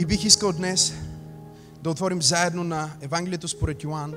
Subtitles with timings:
[0.00, 0.92] И бих искал днес
[1.82, 4.14] да отворим заедно на Евангелието според Йоан.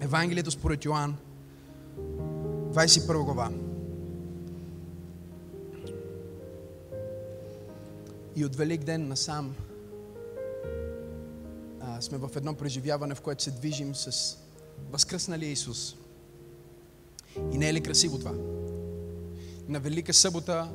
[0.00, 1.16] Евангелието според Йоан,
[1.98, 3.50] 21 глава.
[8.36, 9.54] И от Велик ден насам
[11.80, 14.36] а, сме в едно преживяване, в което се движим с
[14.90, 15.96] възкръсналия Исус.
[17.52, 18.32] И не е ли красиво това?
[19.68, 20.68] На Велика събота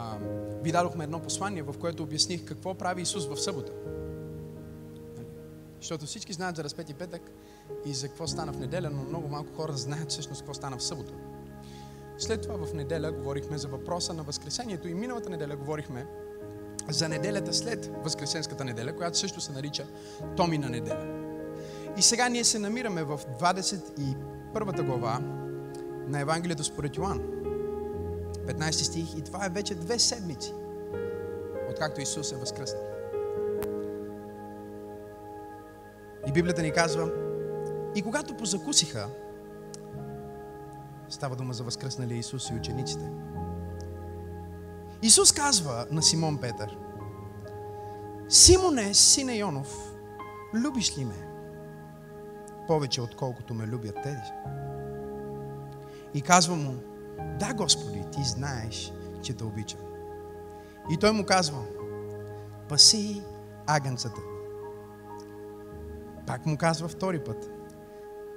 [0.00, 0.18] а,
[0.62, 3.72] ви дадохме едно послание, в което обясних какво прави Исус в събота.
[5.80, 7.30] Защото всички знаят за разпети петък
[7.84, 10.82] и за какво стана в неделя, но много малко хора знаят всъщност какво стана в
[10.82, 11.12] събота.
[12.18, 16.06] След това в неделя говорихме за въпроса на Възкресението и миналата неделя говорихме
[16.88, 19.86] за неделята след Възкресенската неделя, която също се нарича
[20.36, 21.26] Томина неделя.
[21.98, 25.18] И сега ние се намираме в 21 глава
[26.08, 27.49] на Евангелието според Йоан.
[28.46, 30.54] 15 стих и това е вече две седмици,
[31.70, 32.82] откакто Исус е възкръснал.
[36.28, 37.12] И Библията ни казва,
[37.94, 39.08] и когато позакусиха,
[41.08, 43.10] става дума за възкръснали Исус и учениците,
[45.02, 46.76] Исус казва на Симон Петър,
[48.28, 49.94] Симоне, сине Йонов,
[50.54, 51.28] любиш ли ме?
[52.66, 54.32] Повече отколкото ме любят тези.
[56.14, 56.74] И казва му,
[57.38, 59.80] да, Господи, ти знаеш, че те обичам.
[60.90, 61.58] И той му казва,
[62.68, 63.22] паси
[63.66, 64.20] агънцата.
[66.26, 67.50] Пак му казва втори път,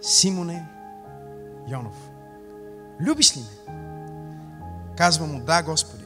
[0.01, 0.69] Симоне
[1.67, 2.11] Йонов,
[2.99, 3.73] любиш ли ме?
[4.97, 6.05] Казва му, да, Господи,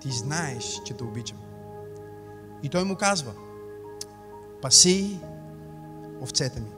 [0.00, 1.38] ти знаеш, че те обичам.
[2.62, 3.32] И той му казва,
[4.62, 5.20] паси
[6.22, 6.70] овцете ми.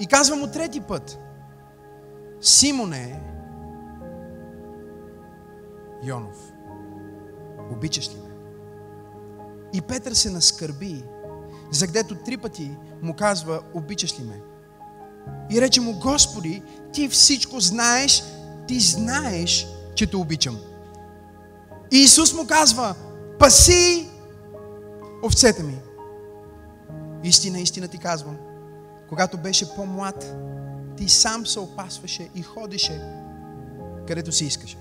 [0.00, 1.18] И казва му трети път,
[2.40, 3.22] Симоне
[6.04, 6.52] Йонов,
[7.72, 8.30] обичаш ли ме?
[9.72, 11.04] И Петър се наскърби,
[11.70, 14.40] за гдето три пъти му казва, обичаш ли ме?
[15.50, 16.62] И рече му, Господи,
[16.92, 18.22] ти всичко знаеш,
[18.68, 20.58] ти знаеш, че те обичам.
[21.92, 22.94] И Исус му казва,
[23.38, 24.08] паси
[25.24, 25.78] овцете ми.
[27.24, 28.36] Истина, истина ти казвам.
[29.08, 30.36] Когато беше по-млад,
[30.96, 33.02] ти сам се опасваше и ходеше
[34.06, 34.78] където си искаше.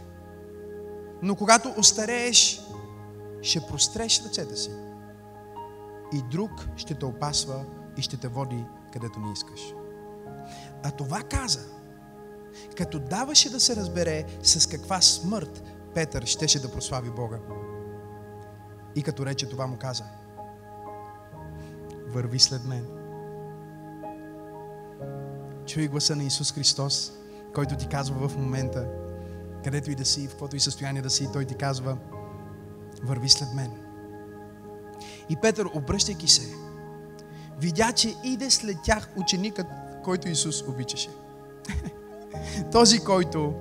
[1.22, 2.62] Но когато остарееш,
[3.42, 4.72] ще простреш ръцете си.
[6.14, 7.66] И друг ще те опасва
[7.98, 9.62] и ще те води където не искаш.
[10.84, 11.60] А това каза,
[12.78, 17.40] като даваше да се разбере с каква смърт Петър щеше да прослави Бога.
[18.96, 20.04] И като рече това му каза,
[22.08, 22.86] върви след мен.
[25.66, 27.12] Чуй гласа на Исус Христос,
[27.56, 28.88] който ти казва в момента,
[29.66, 31.98] където и да си, в каквото и състояние да си, Той ти казва,
[33.04, 33.72] върви след мен.
[35.30, 36.56] И Петър, обръщайки се,
[37.60, 39.68] видя, че иде след тях ученикът,
[40.04, 41.10] който Исус обичаше.
[42.72, 43.54] Този, който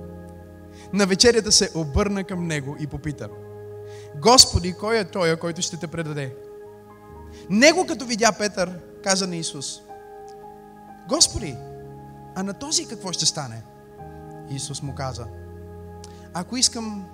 [0.93, 3.29] на вечерята се обърна към него и попита,
[4.21, 6.35] Господи, кой е той, който ще те предаде?
[7.49, 9.81] Него като видя Петър, каза на Исус,
[11.09, 11.55] Господи,
[12.35, 13.63] а на този какво ще стане?
[14.49, 15.27] Исус му каза,
[16.37, 17.05] ако искам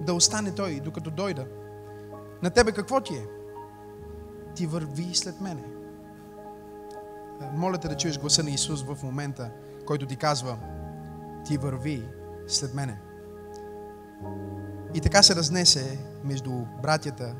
[0.00, 1.46] да остане той, докато дойда,
[2.42, 3.26] на тебе какво ти е?
[4.54, 5.64] Ти върви след мене.
[7.52, 9.50] Моля те да чуеш гласа на Исус в момента,
[9.86, 10.58] който ти казва,
[11.44, 12.08] ти върви
[12.46, 13.00] след мене.
[14.94, 16.50] И така се разнесе между
[16.82, 17.34] братята.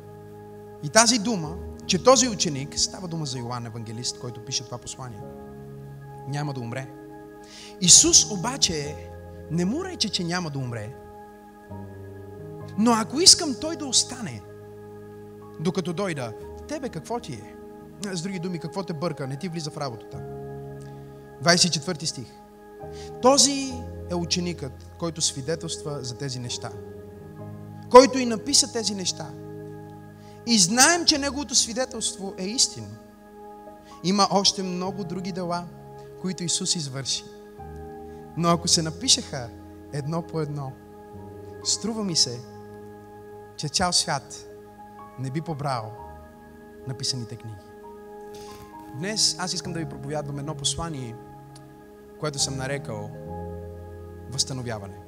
[0.83, 1.57] И тази дума,
[1.87, 5.21] че този ученик, става дума за Йоанн Евангелист, който пише това послание,
[6.29, 6.89] няма да умре.
[7.81, 8.97] Исус обаче
[9.51, 10.95] не му рече, че няма да умре.
[12.79, 14.43] Но ако искам той да остане,
[15.61, 16.33] докато дойда,
[16.69, 17.55] тебе какво ти е?
[18.13, 19.27] С други думи, какво те бърка?
[19.27, 20.23] Не ти влиза в работата.
[21.43, 22.27] 24 стих.
[23.23, 23.73] Този
[24.11, 26.71] е ученикът, който свидетелства за тези неща.
[27.91, 29.31] Който и написа тези неща.
[30.47, 32.97] И знаем, че неговото свидетелство е истинно.
[34.05, 35.65] Има още много други дела,
[36.21, 37.25] които Исус извърши.
[38.37, 39.51] Но ако се напишеха
[39.93, 40.73] едно по едно,
[41.65, 42.41] струва ми се,
[43.57, 44.51] че цял свят
[45.19, 45.93] не би побрал
[46.89, 47.57] написаните книги.
[48.95, 51.17] Днес аз искам да ви проповядвам едно послание,
[52.21, 53.11] което съм нарекал
[54.31, 54.99] възстановяване.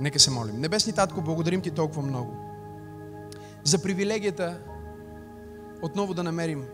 [0.00, 0.60] Нека се молим.
[0.60, 2.36] Небесни Татко, благодарим Ти толкова много
[3.64, 4.60] за привилегията
[5.82, 6.64] отново да намерим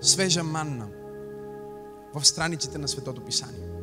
[0.00, 0.88] свежа манна
[2.14, 3.81] в страниците на Светото Писание.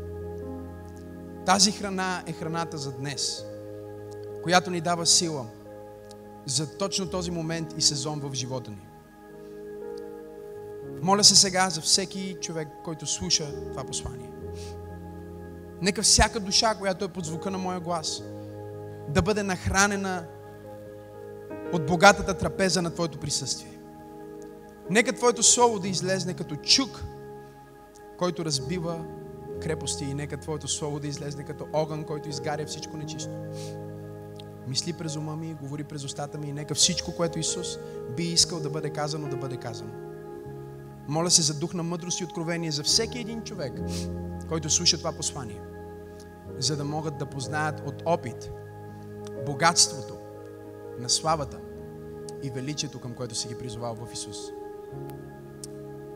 [1.45, 3.45] Тази храна е храната за днес,
[4.43, 5.45] която ни дава сила
[6.45, 8.87] за точно този момент и сезон в живота ни.
[11.01, 14.31] Моля се сега за всеки човек, който слуша това послание.
[15.81, 18.23] Нека всяка душа, която е под звука на моя глас,
[19.09, 20.25] да бъде нахранена
[21.73, 23.79] от богатата трапеза на Твоето присъствие.
[24.89, 27.03] Нека Твоето Слово да излезне като чук,
[28.17, 29.05] който разбива
[29.59, 33.31] крепости и нека Твоето Слово да излезне като огън, който изгаря всичко нечисто.
[34.67, 37.77] Мисли през ума ми, говори през устата ми и нека всичко, което Исус
[38.17, 39.91] би искал да бъде казано, да бъде казано.
[41.07, 43.73] Моля се за дух на мъдрост и откровение за всеки един човек,
[44.49, 45.61] който слуша това послание,
[46.57, 48.51] за да могат да познаят от опит
[49.45, 50.13] богатството
[50.99, 51.59] на славата
[52.43, 54.37] и величието, към което си ги призовал в Исус.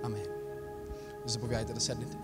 [0.04, 0.26] Амен.
[1.26, 2.18] Заповядайте да седнете.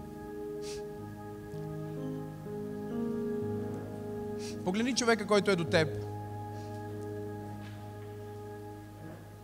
[4.66, 6.06] Погледни човека, който е до теб.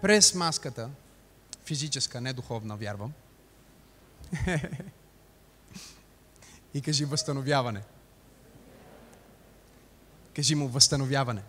[0.01, 0.89] През маската,
[1.65, 3.13] физическа, не духовна, вярвам.
[6.73, 7.81] И кажи възстановяване.
[10.35, 11.43] Кажи му възстановяване.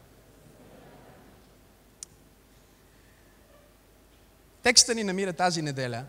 [4.62, 6.04] Текста ни намира тази неделя,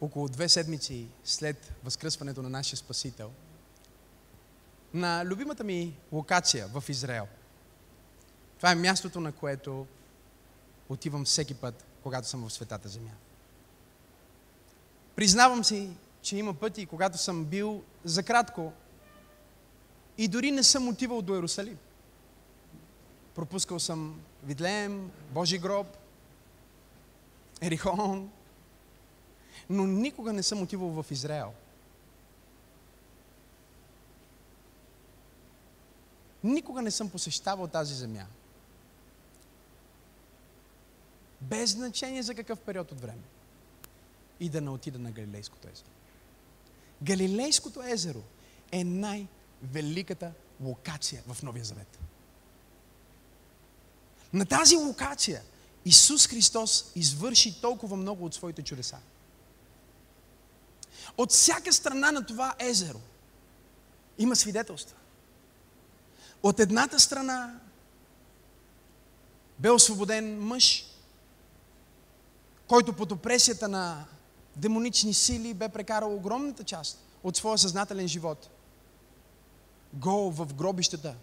[0.00, 3.32] около две седмици след възкръсването на нашия Спасител,
[4.94, 7.26] на любимата ми локация в Израел.
[8.56, 9.86] Това е мястото, на което
[10.88, 13.10] отивам всеки път, когато съм в Светата Земя.
[15.16, 15.90] Признавам си,
[16.22, 18.72] че има пъти, когато съм бил за кратко
[20.18, 21.78] и дори не съм отивал до Иерусалим.
[23.34, 25.86] Пропускал съм Видлеем, Божи гроб,
[27.60, 28.30] Ерихон,
[29.70, 31.52] но никога не съм отивал в Израел.
[36.46, 38.26] Никога не съм посещавал тази земя.
[41.40, 43.22] Без значение за какъв период от време.
[44.40, 45.88] И да не отида на Галилейското езеро.
[47.02, 48.22] Галилейското езеро
[48.72, 51.98] е най-великата локация в Новия Завет.
[54.32, 55.42] На тази локация
[55.84, 58.98] Исус Христос извърши толкова много от своите чудеса.
[61.16, 63.00] От всяка страна на това езеро
[64.18, 64.96] има свидетелства.
[66.42, 67.60] От едната страна
[69.58, 70.84] бе освободен мъж,
[72.66, 74.04] който под опресията на
[74.56, 78.50] демонични сили бе прекарал огромната част от своя съзнателен живот.
[79.94, 81.14] Гол в гробищата,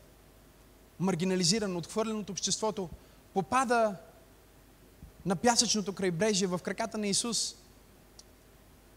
[0.99, 2.89] маргинализиран, отхвърлен от обществото,
[3.33, 3.95] попада
[5.25, 7.55] на пясъчното крайбрежие в краката на Исус.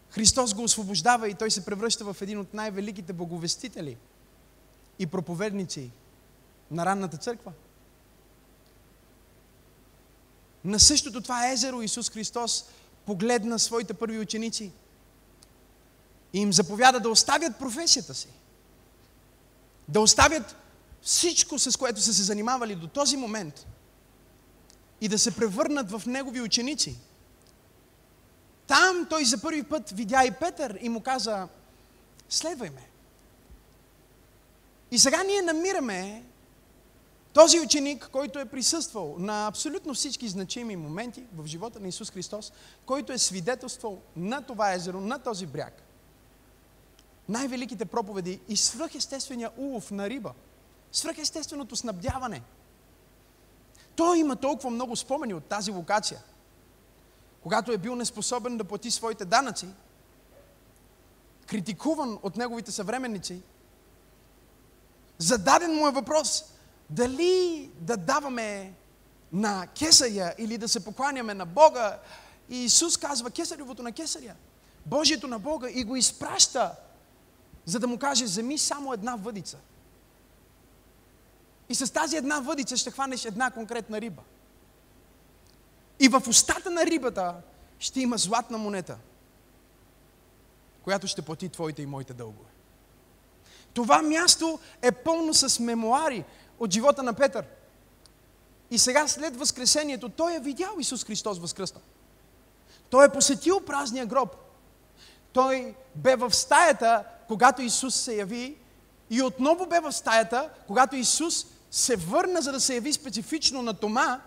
[0.09, 3.97] Христос го освобождава и той се превръща в един от най-великите боговестители
[4.99, 5.91] и проповедници
[6.71, 7.51] на ранната църква.
[10.65, 12.65] На същото това езеро Исус Христос
[13.05, 14.71] погледна своите първи ученици
[16.33, 18.27] и им заповяда да оставят професията си.
[19.87, 20.55] Да оставят
[21.01, 23.67] всичко, с което са се занимавали до този момент
[25.01, 26.97] и да се превърнат в Негови ученици.
[28.67, 31.47] Там той за първи път видя и Петър и му каза,
[32.29, 32.89] следвай ме.
[34.91, 36.23] И сега ние намираме
[37.37, 42.51] този ученик, който е присъствал на абсолютно всички значими моменти в живота на Исус Христос,
[42.85, 45.83] който е свидетелствал на това езеро, на този бряг,
[47.29, 50.33] най-великите проповеди и свръхестествения улов на риба,
[50.91, 52.41] свръхестественото снабдяване.
[53.95, 56.23] Той има толкова много спомени от тази локация.
[57.43, 59.67] Когато е бил неспособен да плати своите данъци,
[61.47, 63.41] критикуван от неговите съвременници,
[65.17, 66.43] зададен му е въпрос–
[66.89, 68.73] дали да даваме
[69.33, 71.99] на кесаря или да се покланяме на Бога.
[72.49, 74.35] И Исус казва кесаревото на кесаря,
[74.85, 76.75] Божието на Бога и го изпраща,
[77.65, 79.57] за да му каже, вземи само една въдица.
[81.69, 84.21] И с тази една въдица ще хванеш една конкретна риба.
[85.99, 87.35] И в устата на рибата
[87.79, 88.97] ще има златна монета,
[90.83, 92.49] която ще плати твоите и моите дългове.
[93.73, 96.25] Това място е пълно с мемуари,
[96.59, 97.45] от живота на Петър.
[98.71, 101.81] И сега след възкресението той е видял Исус Христос възкръсна.
[102.89, 104.35] Той е посетил празния гроб.
[105.33, 108.57] Той бе в стаята, когато Исус се яви
[109.09, 113.73] и отново бе в стаята, когато Исус се върна, за да се яви специфично на
[113.73, 114.21] Тома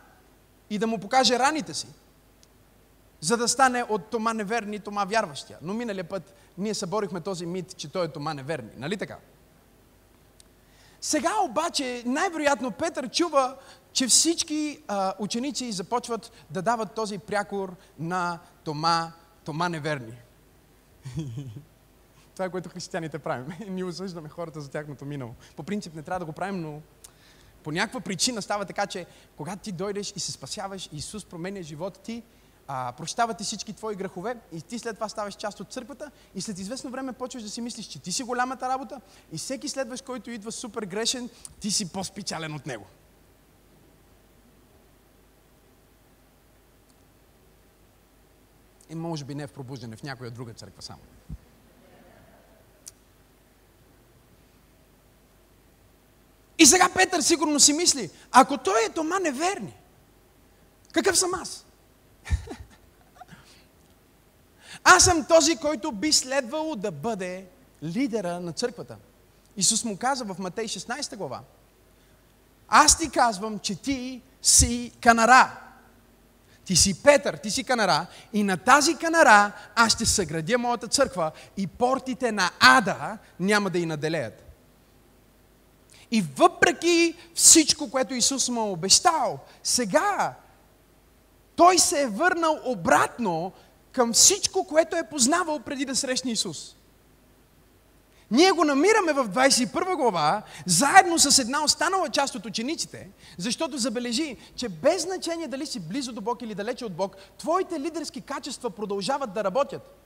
[0.70, 1.86] и да му покаже раните си,
[3.20, 5.58] за да стане от Тома неверни Тома вярващия.
[5.62, 8.70] Но миналия път ние съборихме този мит, че той е Тома неверни.
[8.76, 9.16] Нали така?
[11.00, 13.56] Сега обаче, най-вероятно Петър чува,
[13.92, 19.12] че всички а, ученици започват да дават този прякор на Тома,
[19.44, 20.14] Тома неверни.
[22.34, 23.46] Това е което християните правим.
[23.68, 25.34] Ние осъждаме хората за тяхното минало.
[25.56, 26.82] По принцип не трябва да го правим, но
[27.62, 32.00] по някаква причина става така, че когато ти дойдеш и се спасяваш, Исус променя живота
[32.00, 32.22] ти,
[32.72, 36.40] а, прощава ти всички твои грехове и ти след това ставаш част от църквата и
[36.40, 39.00] след известно време почваш да си мислиш, че ти си голямата работа
[39.32, 42.86] и всеки следващ, който идва супер грешен, ти си по-специален от него.
[48.90, 51.00] И може би не в пробуждане, в някоя друга църква само.
[56.58, 59.76] И сега Петър сигурно си мисли, ако той е Тома неверни,
[60.92, 61.66] какъв съм аз?
[64.84, 67.46] Аз съм този, който би следвало да бъде
[67.82, 68.96] лидера на църквата.
[69.56, 71.40] Исус му каза в Матей 16 глава.
[72.68, 75.60] Аз ти казвам, че ти си канара.
[76.64, 81.32] Ти си Петър, ти си канара и на тази канара аз ще съградя моята църква
[81.56, 84.42] и портите на ада няма да и наделеят.
[86.10, 90.34] И въпреки всичко, което Исус му е обещал, сега
[91.56, 93.52] той се е върнал обратно
[93.92, 96.76] към всичко, което е познавал преди да срещне Исус.
[98.30, 104.36] Ние го намираме в 21 глава, заедно с една останала част от учениците, защото забележи,
[104.56, 108.70] че без значение дали си близо до Бог или далече от Бог, твоите лидерски качества
[108.70, 109.96] продължават да работят.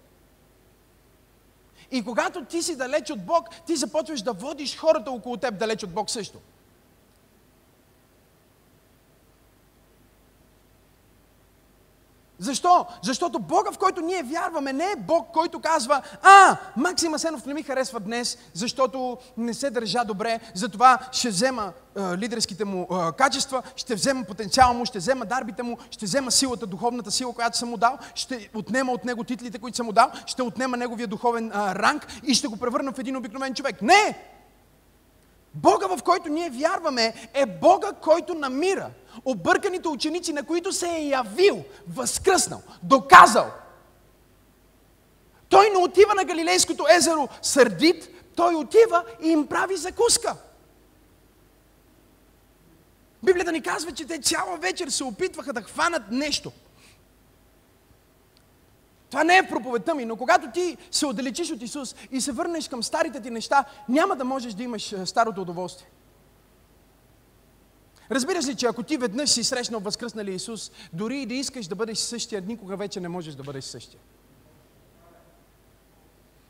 [1.91, 5.83] И когато ти си далеч от Бог, ти започваш да водиш хората около теб далеч
[5.83, 6.39] от Бог също.
[12.45, 12.87] Защо?
[13.03, 17.55] Защото Бога, в който ние вярваме, не е Бог, който казва, а, Максим Асенов не
[17.55, 23.13] ми харесва днес, защото не се държа добре, затова ще взема а, лидерските му а,
[23.13, 27.59] качества, ще взема потенциала му, ще взема дарбите му, ще взема силата, духовната сила, която
[27.59, 31.07] съм му дал, ще отнема от него титлите, които съм му дал, ще отнема неговия
[31.07, 33.83] духовен а, ранг и ще го превърна в един обикновен човек.
[33.83, 34.19] Не!
[35.55, 38.91] Бога, в който ние вярваме, е Бога, който намира
[39.25, 43.51] обърканите ученици, на които се е явил, възкръснал, доказал.
[45.49, 50.37] Той не отива на Галилейското езеро сърдит, той отива и им прави закуска.
[53.23, 56.53] Библията ни казва, че те цяла вечер се опитваха да хванат нещо–
[59.15, 62.69] това не е проповедта ми, но когато ти се отдалечиш от Исус и се върнеш
[62.69, 65.89] към старите ти неща, няма да можеш да имаш е, старото удоволствие.
[68.11, 71.75] Разбираш ли, че ако ти веднъж си срещнал възкръснали Исус, дори и да искаш да
[71.75, 74.01] бъдеш същия, никога вече не можеш да бъдеш същия.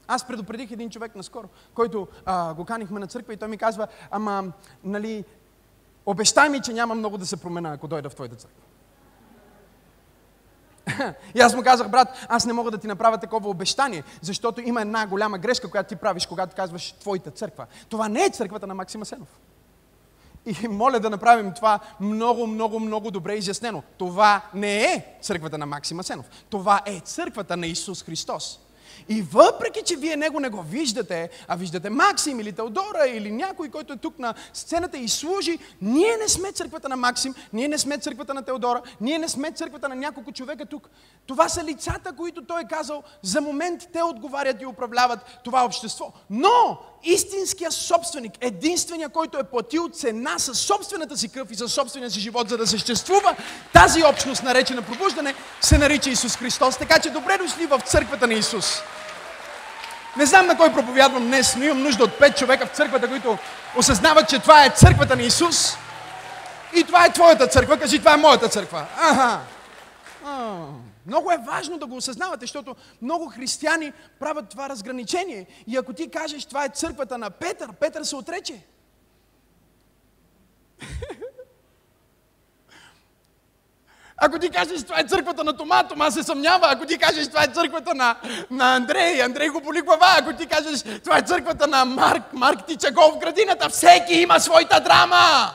[0.06, 3.86] Аз предупредих един човек наскоро, който а, го канихме на църква и той ми казва,
[4.10, 4.52] ама,
[4.84, 5.24] нали,
[6.06, 8.60] обещай ми, че няма много да се промена, ако дойда в твоята църква.
[11.34, 14.80] И аз му казах, брат, аз не мога да ти направя такова обещание, защото има
[14.80, 17.66] една голяма грешка, която ти правиш, когато казваш твоята църква.
[17.88, 19.28] Това не е църквата на Максим Асенов.
[20.46, 23.82] И моля да направим това много, много, много добре изяснено.
[23.98, 26.26] Това не е църквата на Максим Асенов.
[26.50, 28.60] Това е църквата на Исус Христос.
[29.08, 33.68] И въпреки, че вие него не го виждате, а виждате Максим или Теодора или някой,
[33.68, 37.78] който е тук на сцената и служи, ние не сме църквата на Максим, ние не
[37.78, 40.90] сме църквата на Теодора, ние не сме църквата на няколко човека тук.
[41.26, 46.12] Това са лицата, които той е казал, за момент те отговарят и управляват това общество.
[46.30, 52.10] Но истинския собственик, единствения, който е платил цена със собствената си кръв и със собствения
[52.10, 53.36] си живот, за да съществува
[53.72, 56.76] тази общност, наречена пробуждане, се нарича Исус Христос.
[56.76, 58.82] Така че добре дошли в църквата на Исус.
[60.16, 63.38] Не знам на кой проповядвам днес, но имам нужда от пет човека в църквата, които
[63.76, 65.76] осъзнават, че това е църквата на Исус.
[66.76, 67.78] И това е твоята църква.
[67.78, 68.86] Кажи, това е моята църква.
[68.96, 69.40] Аха.
[71.06, 75.46] Много е важно да го осъзнавате, защото много християни правят това разграничение.
[75.66, 78.66] И ако ти кажеш, това е църквата на Петър, Петър се отрече.
[84.24, 86.66] Ако ти кажеш, това е църквата на Тома, Тома се съмнява.
[86.70, 88.16] Ако ти кажеш, това е църквата на,
[88.50, 90.16] на Андрей, Андрей го боли глава.
[90.18, 93.68] Ако ти кажеш, това е църквата на Марк, Марк тича гол в градината.
[93.68, 95.50] Всеки има своята драма.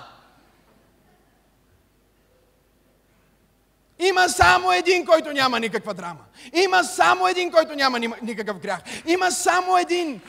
[4.00, 6.24] Има само един, който няма никаква драма.
[6.54, 8.80] Има само един, който няма никакъв грях.
[9.06, 10.22] Има само един,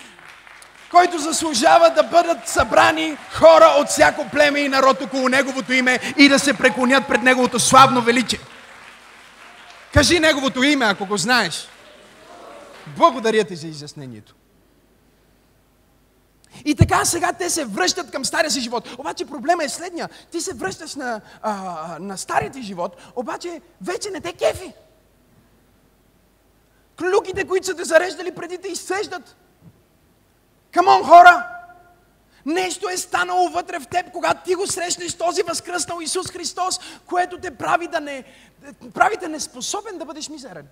[0.90, 6.28] който заслужава да бъдат събрани хора от всяко племе и народ около Неговото име и
[6.28, 8.40] да се преклонят пред Неговото славно величие.
[9.94, 11.68] Кажи Неговото име, ако го знаеш.
[12.96, 14.34] Благодаря ти за изяснението.
[16.64, 18.88] И така сега те се връщат към стария си живот.
[18.98, 20.08] Обаче проблема е следния.
[20.30, 24.72] Ти се връщаш на, а, на стария ти живот, обаче вече не те кефи.
[26.98, 29.36] Клюките, които са те зареждали преди те изсеждат.
[30.70, 31.56] Камон, хора!
[32.46, 37.40] Нещо е станало вътре в теб, когато ти го срещнеш този възкръснал Исус Христос, което
[37.40, 38.24] те прави да не,
[38.94, 40.68] прави да неспособен да бъдеш мизерен.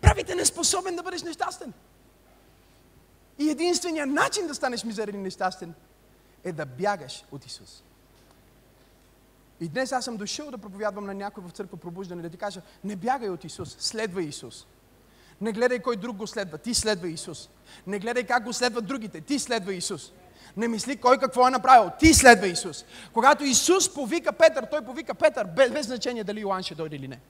[0.00, 1.72] Прави те неспособен да бъдеш нещастен.
[3.38, 5.74] И единственият начин да станеш мизерен и нещастен
[6.44, 7.82] е да бягаш от Исус.
[9.62, 12.60] И днес аз съм дошъл да проповядвам на някой в църква пробуждане, да ти кажа,
[12.84, 14.66] не бягай от Исус, следвай Исус.
[15.40, 17.48] Не гледай кой друг го следва, ти следва Исус.
[17.86, 20.12] Не гледай как го следват другите, ти следва Исус.
[20.56, 22.84] Не мисли кой какво е направил, ти следва Исус.
[23.12, 27.08] Когато Исус повика Петър, той повика Петър, без, без значение дали Йоан ще дойде или
[27.08, 27.20] не.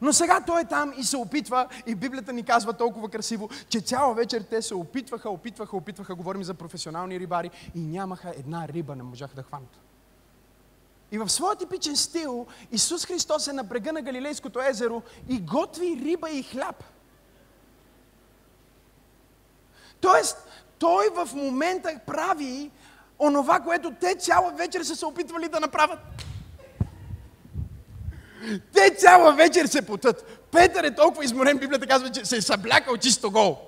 [0.00, 3.80] Но сега той е там и се опитва, и Библията ни казва толкова красиво, че
[3.80, 8.96] цяла вечер те се опитваха, опитваха, опитваха, говорим за професионални рибари, и нямаха една риба,
[8.96, 9.78] не можаха да хванат.
[11.12, 16.00] И в своя типичен стил Исус Христос е на брега на Галилейското езеро и готви
[16.04, 16.84] риба и хляб.
[20.00, 22.70] Тоест, той в момента прави
[23.18, 25.98] онова, което те цяла вечер са се опитвали да направят.
[28.74, 30.40] Те цяла вечер се потът.
[30.52, 33.58] Петър е толкова изморен, Библията казва, че се е съблякал чисто гол.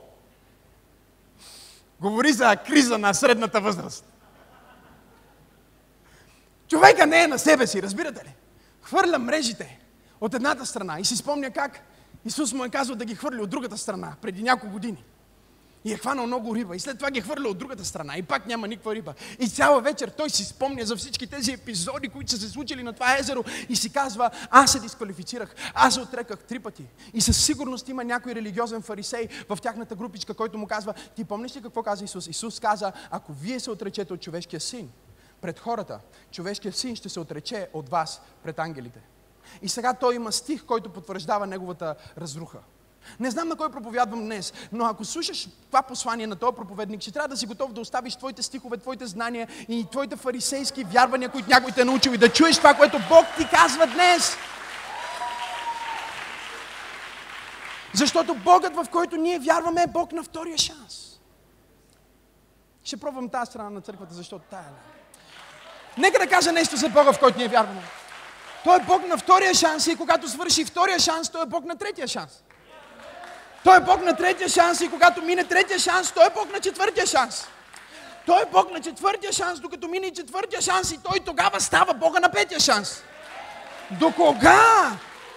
[2.00, 4.04] Говори за криза на средната възраст.
[6.68, 8.34] Човека не е на себе си, разбирате ли?
[8.82, 9.80] Хвърля мрежите
[10.20, 11.80] от едната страна и си спомня как
[12.24, 15.04] Исус му е казал да ги хвърли от другата страна преди няколко години.
[15.84, 16.76] И е хванал много риба.
[16.76, 18.16] И след това ги е хвърля от другата страна.
[18.16, 19.14] И пак няма никаква риба.
[19.38, 22.92] И цяла вечер той си спомня за всички тези епизоди, които са се случили на
[22.92, 23.44] това езеро.
[23.68, 25.54] И си казва, аз се дисквалифицирах.
[25.74, 26.84] Аз се отреках три пъти.
[27.14, 31.56] И със сигурност има някой религиозен фарисей в тяхната групичка, който му казва, ти помниш
[31.56, 32.26] ли какво каза Исус?
[32.26, 34.90] Исус каза, ако вие се отречете от човешкия син,
[35.40, 39.00] пред хората, човешкият син ще се отрече от вас пред ангелите.
[39.62, 42.58] И сега той има стих, който потвърждава неговата разруха.
[43.20, 47.12] Не знам на кой проповядвам днес, но ако слушаш това послание на този проповедник, ще
[47.12, 51.48] трябва да си готов да оставиш твоите стихове, твоите знания и твоите фарисейски вярвания, които
[51.48, 54.36] някой те е научил и да чуеш това, което Бог ти казва днес.
[57.94, 61.20] Защото Богът, в който ние вярваме, е Бог на втория шанс.
[62.84, 64.90] Ще пробвам тази страна на църквата, защото тая е.
[66.00, 67.82] Нека да кажа нещо за Бога, в който ние вярваме.
[68.64, 71.76] Той е Бог на втория шанс и когато свърши втория шанс, Той е Бог на
[71.76, 72.42] третия шанс.
[73.64, 76.60] Той е Бог на третия шанс и когато мине третия шанс, Той е Бог на
[76.60, 77.46] четвъртия шанс.
[78.26, 81.94] Той е Бог на четвъртия шанс, докато мине и четвъртия шанс и Той тогава става
[81.94, 83.02] Бога на петия шанс.
[83.90, 84.90] До кога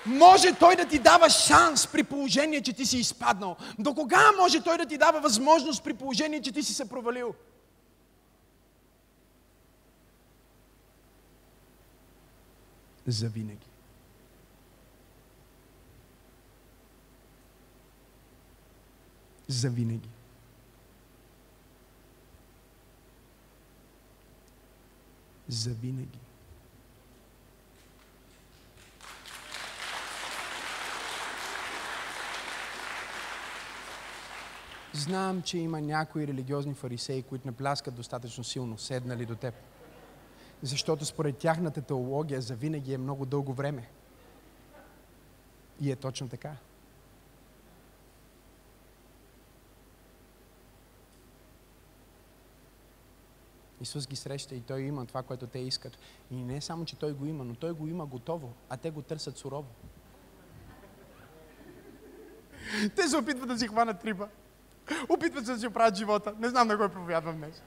[0.05, 3.55] може Той да ти дава шанс при положение, че ти си изпаднал?
[3.79, 7.33] До кога може Той да ти дава възможност при положение, че ти си се провалил?
[13.07, 13.72] Завинаги.
[19.47, 20.10] Завинаги.
[25.47, 26.19] Завинаги.
[34.93, 39.53] Знам, че има някои религиозни фарисеи, които не пляскат достатъчно силно, седнали до теб.
[40.62, 43.89] Защото според тяхната теология за винаги е много дълго време.
[45.82, 46.56] И е точно така.
[53.84, 55.98] Исус ги среща и Той има това, което те искат.
[56.32, 59.02] И не само, че Той го има, но Той го има готово, а те го
[59.02, 59.67] търсят сурово.
[62.96, 64.28] Те се опитват да си хванат риба.
[65.10, 66.34] Опитват се да си оправят живота.
[66.39, 67.63] Не знам на кой проповядвам днес.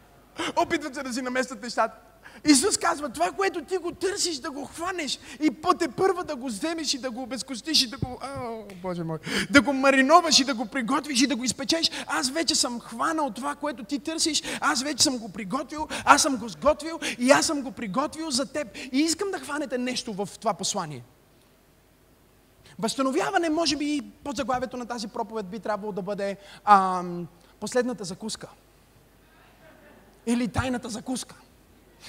[0.56, 2.05] Опитват се да си наместят нещата.
[2.44, 6.46] Исус казва, това, което ти го търсиш, да го хванеш и пъте първа да го
[6.46, 9.18] вземеш и да го обезкостиш и да го, о, Боже мой,
[9.50, 11.90] да го мариноваш и да го приготвиш и да го изпечеш.
[12.06, 16.36] Аз вече съм хванал това, което ти търсиш, аз вече съм го приготвил, аз съм
[16.36, 18.68] го сготвил и аз съм го приготвил за теб.
[18.92, 21.02] И искам да хванете нещо в това послание.
[22.78, 27.26] Възстановяване, може би, под заглавието на тази проповед би трябвало да бъде ам,
[27.60, 28.48] последната закуска.
[30.26, 31.34] Или тайната закуска.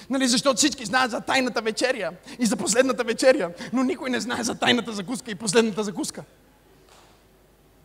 [0.09, 4.43] Нали, защото всички знаят за тайната вечеря и за последната вечеря, но никой не знае
[4.43, 6.23] за тайната закуска и последната закуска.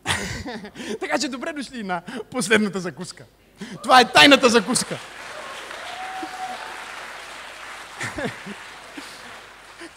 [0.99, 3.25] така че добре дошли на последната закуска.
[3.83, 4.97] Това е тайната закуска.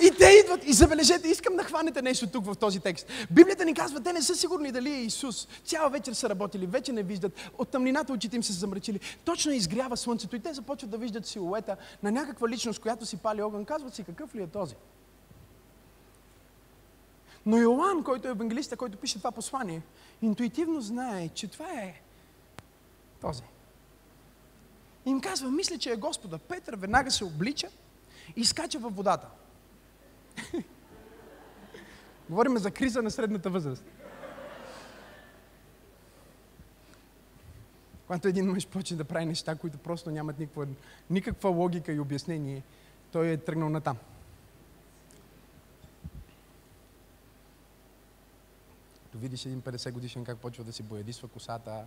[0.00, 3.06] И те идват и забележете, искам да хванете нещо тук в този текст.
[3.30, 5.48] Библията ни казва, те не са сигурни дали е Исус.
[5.64, 7.32] Цяла вечер са работили, вече не виждат.
[7.58, 9.00] От тъмнината очите им се замрачили.
[9.24, 13.42] Точно изгрява слънцето и те започват да виждат силуета на някаква личност, която си пали
[13.42, 13.64] огън.
[13.64, 14.74] Казват си, какъв ли е този?
[17.46, 19.82] Но Йоан, който е евангелиста, който пише това послание,
[20.22, 22.00] интуитивно знае, че това е
[23.20, 23.42] този.
[25.06, 26.38] И им казва, мисля, че е Господа.
[26.38, 27.68] Петър веднага се облича
[28.36, 29.26] и скача във водата.
[32.30, 33.84] Говорим за криза на средната възраст.
[38.06, 40.66] Когато един мъж почне да прави неща, които просто нямат никаква,
[41.10, 42.62] никаква логика и обяснение,
[43.12, 43.96] той е тръгнал натам.
[49.02, 51.84] Като видиш един 50 годишен как почва да си боядисва косата,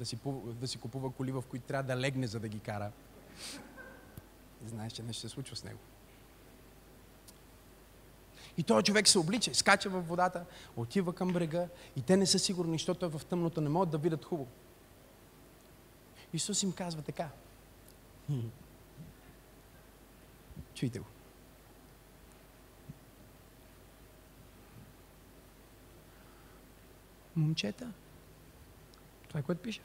[0.00, 2.92] да си, да си купува коли, в които трябва да легне, за да ги кара.
[4.66, 5.78] Знаеш, че нещо се случва с него.
[8.56, 10.44] И този човек се облича, скача в водата,
[10.76, 13.98] отива към брега и те не са сигурни, защото е в тъмното, не могат да
[13.98, 14.50] видят хубаво.
[16.32, 17.28] Исус им казва така.
[20.74, 21.06] Чуйте го.
[27.36, 27.92] Момчета,
[29.28, 29.80] това е което пише.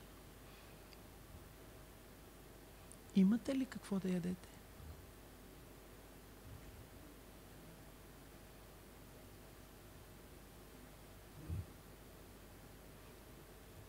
[3.16, 4.50] Имате ли какво да ядете?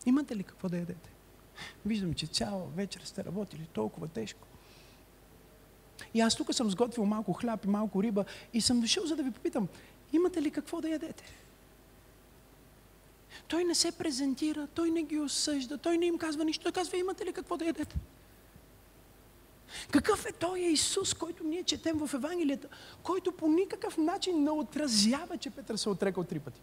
[0.05, 1.09] Имате ли какво да ядете?
[1.85, 4.47] Виждам, че цяла вечер сте работили толкова тежко.
[6.13, 9.23] И аз тук съм сготвил малко хляб и малко риба и съм дошъл, за да
[9.23, 9.67] ви попитам,
[10.13, 11.23] имате ли какво да ядете?
[13.47, 16.63] Той не се презентира, той не ги осъжда, той не им казва нищо.
[16.63, 17.95] Той казва, имате ли какво да ядете?
[19.91, 22.67] Какъв е той Исус, който ние четем в Евангелията,
[23.03, 26.61] който по никакъв начин не отразява, че Петър се е отрекал три пъти?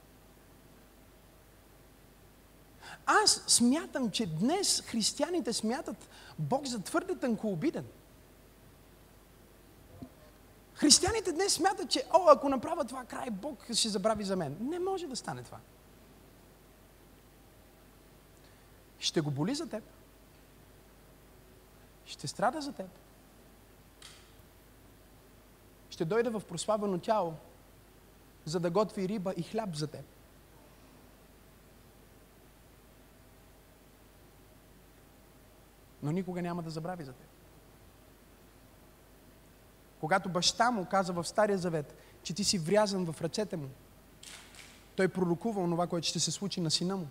[3.07, 7.85] Аз смятам, че днес християните смятат Бог за твърде тънкообиден.
[10.75, 14.57] Християните днес смятат, че о, ако направя това край, Бог ще забрави за мен.
[14.61, 15.59] Не може да стане това.
[18.99, 19.85] Ще го боли за теб.
[22.07, 22.91] Ще страда за теб.
[25.91, 27.35] Ще дойде в прославено тяло,
[28.45, 30.05] за да готви риба и хляб за теб.
[36.03, 37.27] Но никога няма да забрави за теб.
[40.01, 43.69] Когато баща му каза в Стария Завет, че ти си врязан в ръцете му,
[44.97, 47.07] той пророкува онова, което ще се случи на сина му.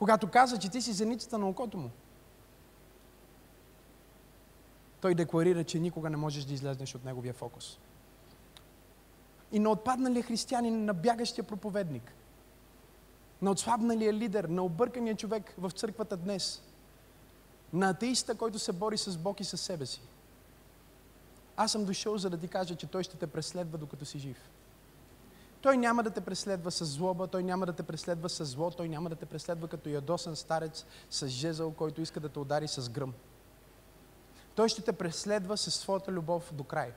[0.00, 1.90] Когато каза, че ти си зеницата на окото му,
[5.00, 7.78] той декларира, че никога не можеш да излезнеш от неговия фокус.
[9.52, 12.12] И на отпадналия християнин, на бягащия проповедник,
[13.42, 16.62] на отслабналия лидер, на объркания човек в църквата днес,
[17.72, 20.00] на атеиста, който се бори с Бог и с себе си.
[21.56, 24.50] Аз съм дошъл, за да ти кажа, че Той ще те преследва, докато си жив.
[25.62, 28.88] Той няма да те преследва с злоба, той няма да те преследва с зло, той
[28.88, 32.90] няма да те преследва като ядосан старец с жезъл, който иска да те удари с
[32.90, 33.14] гръм.
[34.54, 36.92] Той ще те преследва със своята любов до край.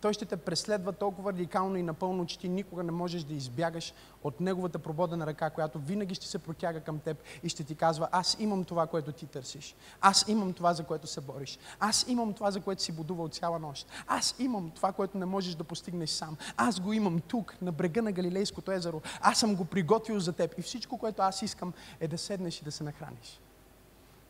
[0.00, 3.94] Той ще те преследва толкова радикално и напълно, че ти никога не можеш да избягаш
[4.22, 8.08] от неговата прободена ръка, която винаги ще се протяга към теб и ще ти казва,
[8.12, 9.74] аз имам това, което ти търсиш.
[10.00, 11.58] Аз имам това, за което се бориш.
[11.80, 13.88] Аз имам това, за което си будувал цяла нощ.
[14.06, 16.36] Аз имам това, което не можеш да постигнеш сам.
[16.56, 19.00] Аз го имам тук, на брега на Галилейското езеро.
[19.20, 22.64] Аз съм го приготвил за теб и всичко, което аз искам е да седнеш и
[22.64, 23.40] да се нахраниш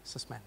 [0.05, 0.41] с мен.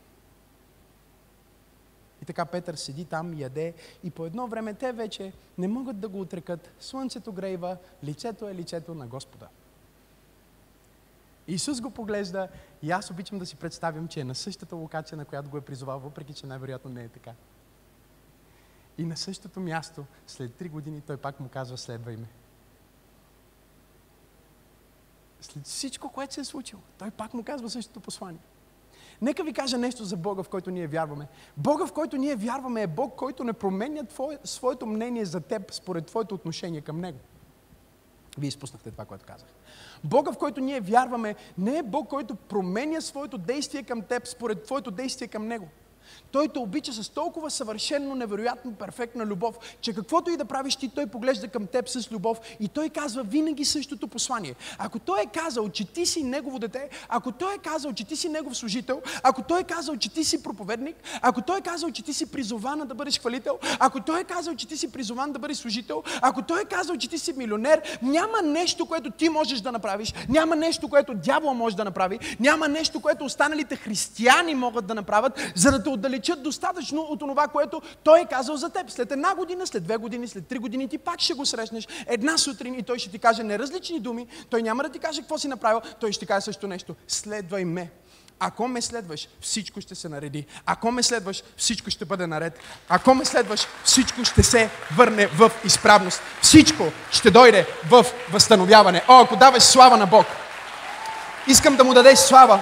[2.30, 6.22] Така Петър седи там, яде и по едно време те вече не могат да го
[6.22, 6.72] отрекат.
[6.80, 9.48] Слънцето грейва, лицето е лицето на Господа.
[11.48, 12.48] Исус го поглежда
[12.82, 15.62] и аз обичам да си представям, че е на същата локация, на която го е
[15.62, 17.32] призовал, въпреки че най-вероятно не е така.
[18.98, 22.28] И на същото място, след три години, той пак му казва, следвай ме.
[25.42, 28.42] След всичко, което се е случило, той пак му казва същото послание.
[29.22, 31.28] Нека ви кажа нещо за Бога, в който ние вярваме.
[31.58, 35.72] Бога, в който ние вярваме, е Бог, който не променя твое, своето мнение за теб
[35.72, 37.20] според твоето отношение към Него.
[38.38, 39.50] Вие изпуснахте това, което казах.
[40.04, 44.64] Бога, в който ние вярваме, не е Бог, който променя своето действие към теб според
[44.64, 45.68] твоето действие към Него.
[46.32, 50.90] Той те обича с толкова съвършенно, невероятно, перфектна любов, че каквото и да правиш ти,
[50.90, 54.56] той поглежда към теб с любов и той казва винаги същото послание.
[54.78, 58.16] Ако той е казал, че ти си негово дете, ако той е казал, че ти
[58.16, 61.92] си негов служител, ако той е казал, че ти си проповедник, ако той е казал,
[61.92, 65.32] че ти си призована да бъдеш хвалител, ако той е казал, че ти си призован
[65.32, 69.30] да бъдеш служител, ако той е казал, че ти си милионер, няма нещо, което ти
[69.30, 74.56] можеш да направиш, няма нещо, което дявол може да направи, няма нещо, което останалите християни
[74.56, 78.70] могат да направят, за да те отдалечат достатъчно от това, което той е казал за
[78.70, 78.90] теб.
[78.90, 82.38] След една година, след две години, след три години ти пак ще го срещнеш една
[82.38, 85.48] сутрин и той ще ти каже неразлични думи, той няма да ти каже какво си
[85.48, 86.96] направил, той ще ти каже също нещо.
[87.08, 87.92] Следвай ме.
[88.40, 90.46] Ако ме следваш, всичко ще се нареди.
[90.66, 92.60] Ако ме следваш, всичко ще бъде наред.
[92.90, 96.22] Ако ме следваш, всичко ще се върне в изправност.
[96.42, 99.04] Всичко ще дойде в възстановяване.
[99.08, 100.26] О, ако даваш слава на Бог,
[101.48, 102.60] искам да му дадеш слава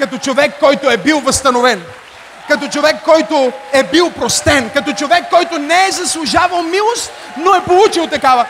[0.00, 1.82] като човек, който е бил възстановен,
[2.48, 7.64] като човек, който е бил простен, като човек, който не е заслужавал милост, но е
[7.64, 8.46] получил такава.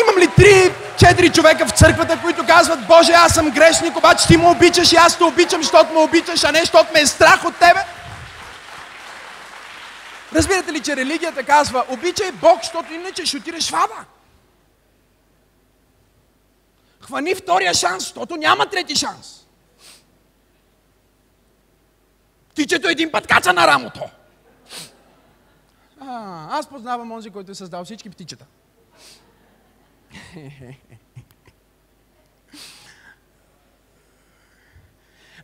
[0.00, 4.36] Имам ли три, четири човека в църквата, които казват, Боже, аз съм грешник, обаче ти
[4.36, 7.44] ме обичаш и аз те обичам, защото ме обичаш, а не защото ме е страх
[7.44, 7.80] от тебе?
[10.34, 14.04] Разбирате ли, че религията казва, обичай Бог, защото иначе ще отидеш в ада.
[17.00, 19.45] Хвани втория шанс, защото няма трети шанс.
[22.56, 24.00] Птичето един път каца на рамото.
[26.00, 28.46] А, аз познавам онзи, който е създал всички птичета.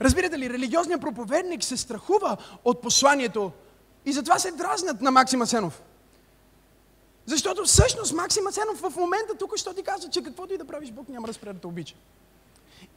[0.00, 3.52] Разбирате ли, религиозният проповедник се страхува от посланието
[4.04, 5.82] и затова се дразнят на Максима Сенов.
[7.26, 10.90] Защото всъщност Максима Сенов в момента тук що ти казва, че каквото и да правиш,
[10.90, 11.94] Бог няма да спре да те обича.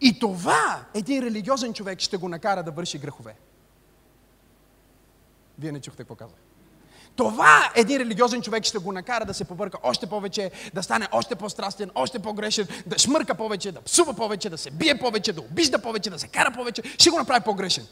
[0.02, 3.36] И това един религиозен човек ще го накара да върши грехове.
[5.60, 6.38] Вие не чухте какво казах.
[7.16, 11.36] Това един религиозен човек ще го накара да се побърка още повече, да стане още
[11.36, 15.80] по-страстен, още по-грешен, да шмърка повече, да псува повече, да се бие повече, да обижда
[15.80, 17.88] повече, да се кара повече, ще го направи по-грешен.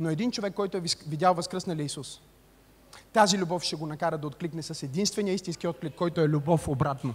[0.00, 2.20] Но един човек, който е видял възкръсналия Исус,
[3.12, 7.14] тази любов ще го накара да откликне с единствения истински отклик, който е любов обратно.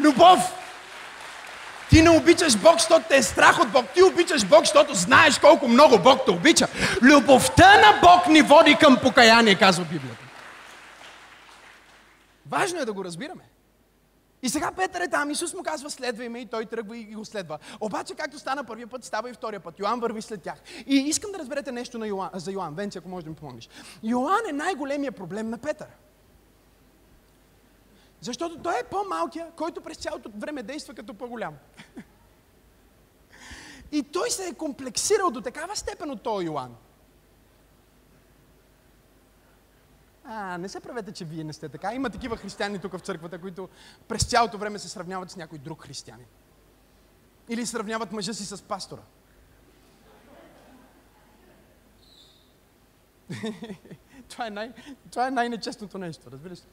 [0.00, 0.65] Любов!
[1.90, 3.84] Ти не обичаш Бог, защото те е страх от Бог.
[3.94, 6.68] Ти обичаш Бог, защото знаеш колко много Бог те обича.
[7.02, 10.24] Любовта на Бог ни води към покаяние, казва Библията.
[12.50, 13.42] Важно е да го разбираме.
[14.42, 17.24] И сега Петър е там, Исус му казва, следвай ме и той тръгва и го
[17.24, 17.58] следва.
[17.80, 19.78] Обаче, както стана първия път, става и втория път.
[19.78, 20.54] Йоан върви след тях.
[20.86, 22.74] И искам да разберете нещо на Йоан, за Йоан.
[22.74, 23.68] Венци, ако можеш да ми помогнеш.
[24.02, 25.86] Йоан е най-големия проблем на Петър.
[28.26, 31.54] Защото той е по-малкия, който през цялото време действа като по-голям.
[33.92, 36.76] И той се е комплексирал до такава степен от този Йоан.
[40.24, 41.94] А, не се правете, че вие не сте така.
[41.94, 43.68] Има такива християни тук в църквата, които
[44.08, 46.26] през цялото време се сравняват с някой друг християнин.
[47.48, 49.02] Или сравняват мъжа си с пастора.
[54.28, 54.72] това е, най-
[55.10, 56.68] това е най-нечестното нещо, разбираш ли?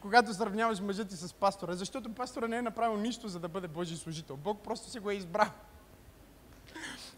[0.00, 3.68] Когато сравняваш мъжа ти с пастора, защото пастора не е направил нищо, за да бъде
[3.68, 4.36] Божий служител.
[4.36, 5.50] Бог просто си го е избрал.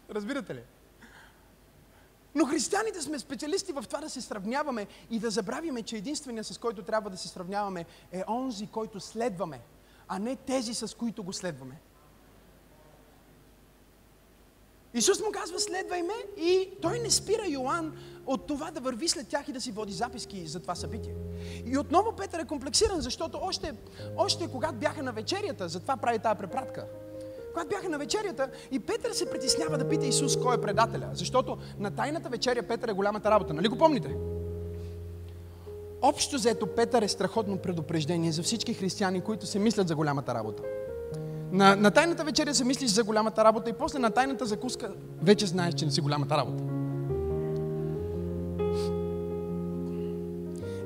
[0.09, 0.63] Разбирате ли?
[2.35, 6.57] Но християните сме специалисти в това да се сравняваме и да забравиме, че единственият с
[6.57, 9.59] който трябва да се сравняваме е онзи, който следваме,
[10.07, 11.81] а не тези, с които го следваме.
[14.93, 17.93] Исус му казва, следвай ме и той не спира Йоанн
[18.25, 21.15] от това да върви след тях и да си води записки за това събитие.
[21.65, 23.73] И отново Петър е комплексиран, защото още,
[24.17, 26.85] още когато бяха на вечерята, затова прави тази препратка.
[27.53, 31.57] Когато бяха на вечерята и Петър се притеснява да пита Исус кой е предателя, защото
[31.79, 33.53] на тайната вечеря Петър е голямата работа.
[33.53, 34.15] Нали го помните?
[36.01, 40.63] Общо взето Петър е страхотно предупреждение за всички християни, които се мислят за голямата работа.
[41.51, 44.89] На, на тайната вечеря се мислиш за голямата работа и после на тайната закуска
[45.21, 46.63] вече знаеш, че не си голямата работа.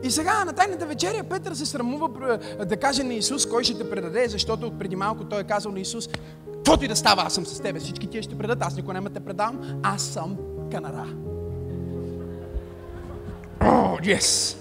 [0.04, 3.90] И сега на тайната вечеря Петър се срамува да каже на Исус кой ще те
[3.90, 6.10] предаде, защото преди малко той е казал на Исус,
[6.54, 9.10] каквото и да става, аз съм с тебе, всички тия ще предадат, аз никой няма
[9.10, 10.38] те предавам, аз съм
[10.72, 11.08] канара.
[13.62, 14.58] О, oh, yes!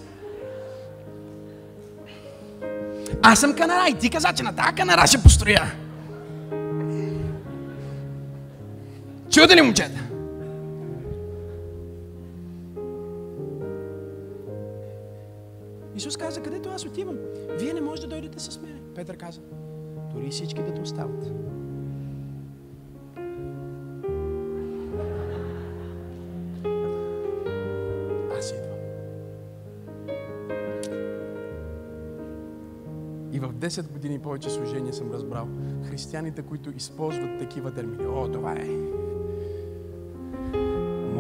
[3.23, 5.73] Аз съм канара и ти каза, че на тази канара ще построя.
[9.33, 10.01] Чудо ли момчета!
[15.97, 17.17] Исус каза, където аз отивам,
[17.59, 18.81] вие не можете да дойдете с мене.
[18.95, 19.41] Петър каза,
[20.15, 21.25] дори всички да те остават.
[28.39, 28.79] Аз идвам.
[33.33, 35.49] И в 10 години повече служение съм разбрал
[35.85, 38.07] християните, които използват такива термини.
[38.07, 39.02] О, това е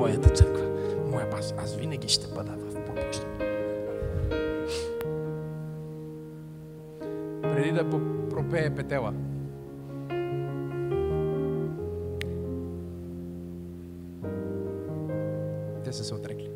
[0.03, 0.65] моята църква,
[1.11, 1.55] моя пас.
[1.59, 3.39] Аз винаги ще бъда в попущане.
[7.43, 7.91] Преди да
[8.31, 9.13] пропее петела,
[15.85, 16.51] те са се отрекли.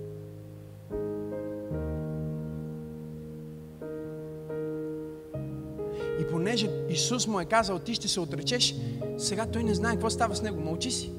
[6.20, 8.74] И понеже Исус му е казал, ти ще се отречеш,
[9.18, 10.60] сега той не знае какво става с него.
[10.60, 11.12] Мълчи си.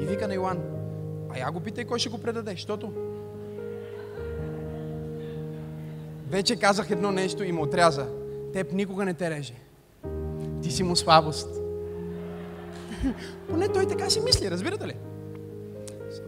[0.00, 0.58] И вика на Йоан,
[1.34, 2.92] а я го питай кой ще го предаде, защото
[6.30, 8.06] вече казах едно нещо и му отряза.
[8.52, 9.54] Теб никога не те реже.
[10.62, 11.48] Ти си му слабост.
[13.48, 14.94] Поне той така си мисли, разбирате ли?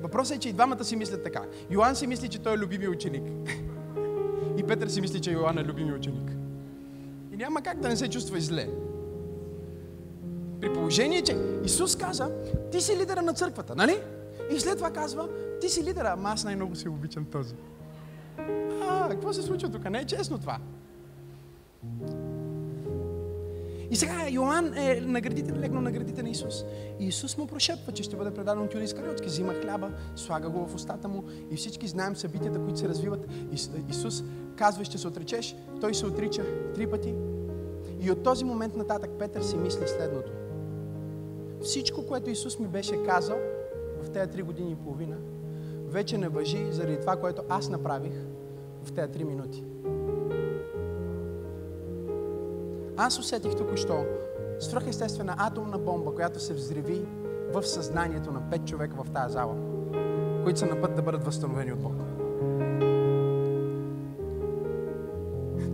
[0.03, 1.43] Въпросът е, че и двамата си мислят така.
[1.71, 3.23] Йоан си мисли, че той е любими ученик.
[4.57, 6.31] И Петър си мисли, че Йоан е любими ученик.
[7.33, 8.69] И няма как да не се чувства зле.
[10.61, 12.31] При положение, че Исус каза,
[12.73, 13.99] ти си лидера на църквата, нали?
[14.55, 15.29] И след това казва,
[15.61, 17.55] ти си лидера, ама аз най-много си обичам този.
[18.83, 19.91] А, какво се случва тук?
[19.91, 20.59] Не е честно това.
[23.91, 26.65] И сега Йоан е наградител, легнал на градите на Исус.
[27.01, 29.29] И Исус му прошепва, че ще бъде предаден от Юда Искариотски.
[29.29, 33.27] Взима хляба, слага го в устата му и всички знаем събитията, които се развиват.
[33.91, 34.23] Исус
[34.57, 35.57] казва, ще се отречеш.
[35.81, 37.15] Той се отрича три пъти.
[38.01, 40.33] И от този момент нататък Петър си мисли следното.
[41.62, 43.38] Всичко, което Исус ми беше казал
[44.12, 45.16] тези три години и половина,
[45.88, 48.12] вече не въжи заради това, което аз направих
[48.85, 49.64] в тези три минути.
[52.96, 54.05] Аз усетих току-що
[54.61, 57.07] свръхестествена атомна бомба, която се взриви
[57.53, 59.57] в съзнанието на пет човека в тази зала,
[60.44, 61.94] които са на път да бъдат възстановени от Бог.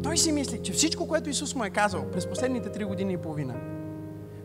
[0.02, 3.16] Той си мисли, че всичко, което Исус му е казал през последните три години и
[3.16, 3.54] половина,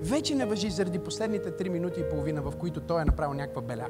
[0.03, 3.61] вече не въжи заради последните три минути и половина, в които той е направил някаква
[3.61, 3.87] беля.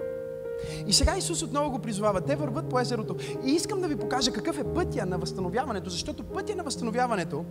[0.88, 2.22] И сега Исус отново го призовава.
[2.22, 3.16] Те върват по езерото.
[3.46, 7.46] И искам да ви покажа какъв е пътя на възстановяването, защото пътя на възстановяването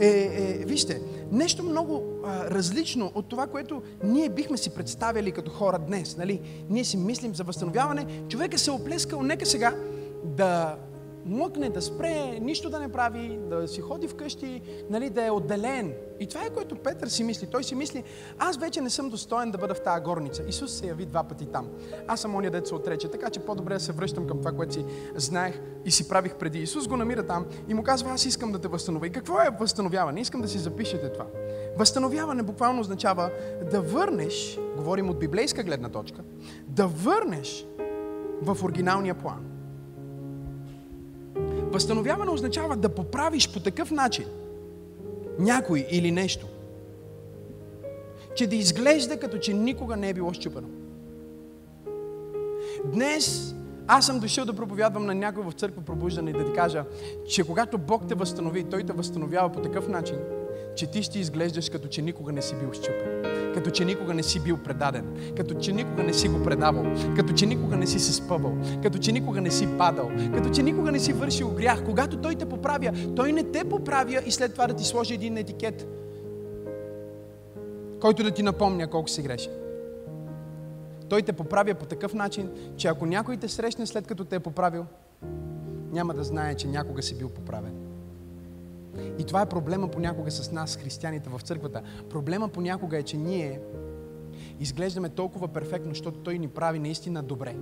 [0.00, 5.50] е, е вижте, нещо много а, различно от това, което ние бихме си представили като
[5.50, 6.16] хора днес.
[6.16, 6.40] Нали?
[6.70, 8.06] Ние си мислим за възстановяване.
[8.28, 9.74] Човек е се оплескал, нека сега
[10.24, 10.76] да
[11.26, 15.94] млъкне, да спре, нищо да не прави, да си ходи вкъщи, нали, да е отделен.
[16.20, 17.46] И това е което Петър си мисли.
[17.46, 18.04] Той си мисли,
[18.38, 20.42] аз вече не съм достоен да бъда в тази горница.
[20.48, 21.68] Исус се яви два пъти там.
[22.08, 24.74] Аз съм оня дет се отрече, така че по-добре да се връщам към това, което
[24.74, 24.84] си
[25.14, 26.58] знаех и си правих преди.
[26.58, 29.06] Исус го намира там и му казва, аз искам да те възстановя.
[29.06, 30.20] И какво е възстановяване?
[30.20, 31.26] Искам да си запишете това.
[31.76, 33.30] Възстановяване буквално означава
[33.70, 36.22] да върнеш, говорим от библейска гледна точка,
[36.66, 37.66] да върнеш
[38.42, 39.53] в оригиналния план
[41.74, 44.24] Възстановяване означава да поправиш по такъв начин
[45.38, 46.46] някой или нещо,
[48.34, 50.68] че да изглежда като че никога не е било щупено.
[52.84, 53.54] Днес
[53.86, 56.84] аз съм дошъл да проповядвам на някой в църква пробуждане и да ти кажа,
[57.28, 60.16] че когато Бог те възстанови, Той те възстановява по такъв начин,
[60.74, 63.22] че ти ще изглеждаш като че никога не си бил щупен,
[63.54, 66.84] като че никога не си бил предаден, като че никога не си го предавал,
[67.16, 70.62] като че никога не си се спъвал, като че никога не си падал, като че
[70.62, 71.84] никога не си вършил грях.
[71.84, 75.36] Когато Той те поправя, Той не те поправя и след това да ти сложи един
[75.36, 75.88] етикет,
[78.00, 79.50] който да ти напомня колко си греши.
[81.08, 84.40] Той те поправя по такъв начин, че ако някой те срещне след като те е
[84.40, 84.86] поправил,
[85.92, 87.83] няма да знае, че някога си бил поправен.
[89.18, 91.82] И това е проблема понякога с нас, християните в църквата.
[92.10, 93.60] Проблема понякога е, че ние
[94.60, 97.56] изглеждаме толкова перфектно, защото Той ни прави наистина добре,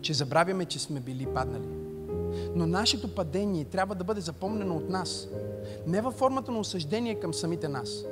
[0.00, 1.68] че забравяме, че сме били паднали.
[2.54, 5.28] Но нашето падение трябва да бъде запомнено от нас.
[5.86, 8.04] Не във формата на осъждение към самите нас,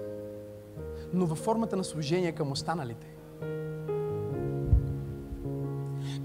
[1.13, 3.07] но във формата на служение към останалите.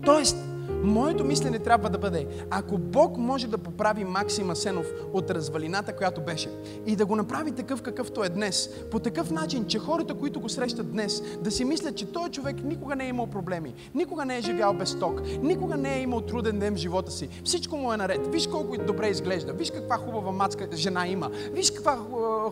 [0.06, 0.38] Тоест,
[0.84, 6.22] Моето мислене трябва да бъде, ако Бог може да поправи Максима Сенов от развалината, която
[6.22, 6.50] беше,
[6.86, 10.50] и да го направи такъв какъвто е днес, по такъв начин, че хората, които го
[10.50, 14.38] срещат днес, да си мислят, че този човек никога не е имал проблеми, никога не
[14.38, 17.94] е живял без ток, никога не е имал труден ден в живота си, всичко му
[17.94, 21.98] е наред, виж колко добре изглежда, виж каква хубава мацка жена има, виж каква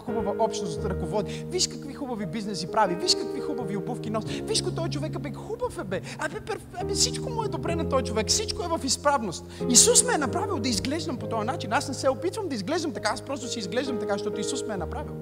[0.05, 4.89] хубава общност ръководи, виж какви хубави бизнеси прави, виж какви хубави обувки носи, виж той
[4.89, 6.37] човек, бе, хубав е бе, абе,
[6.81, 8.27] абе, всичко му е добре на този човек човек.
[8.27, 9.45] Всичко е в изправност.
[9.69, 11.73] Исус ме е направил да изглеждам по този начин.
[11.73, 14.73] Аз не се опитвам да изглеждам така, аз просто си изглеждам така, защото Исус ме
[14.73, 15.15] е направил.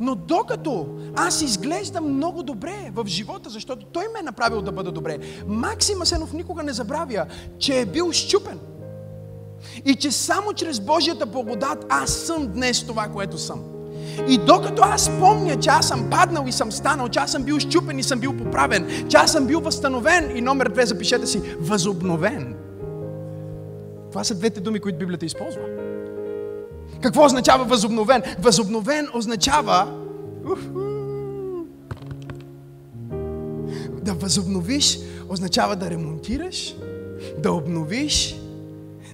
[0.00, 0.86] Но докато
[1.16, 6.02] аз изглеждам много добре в живота, защото Той ме е направил да бъда добре, Максим
[6.02, 7.26] Асенов никога не забравя,
[7.58, 8.58] че е бил щупен.
[9.84, 13.64] И че само чрез Божията благодат аз съм днес това, което съм.
[14.28, 17.58] И докато аз помня, че аз съм паднал и съм станал, че аз съм бил
[17.58, 21.42] щупен и съм бил поправен, че аз съм бил възстановен и номер две запишете си,
[21.60, 22.54] възобновен.
[24.10, 25.62] Това са двете думи, които Библията използва.
[27.00, 28.22] Какво означава възобновен?
[28.38, 29.86] Възобновен означава
[34.02, 34.98] да възобновиш
[35.28, 36.76] означава да ремонтираш,
[37.38, 38.36] да обновиш,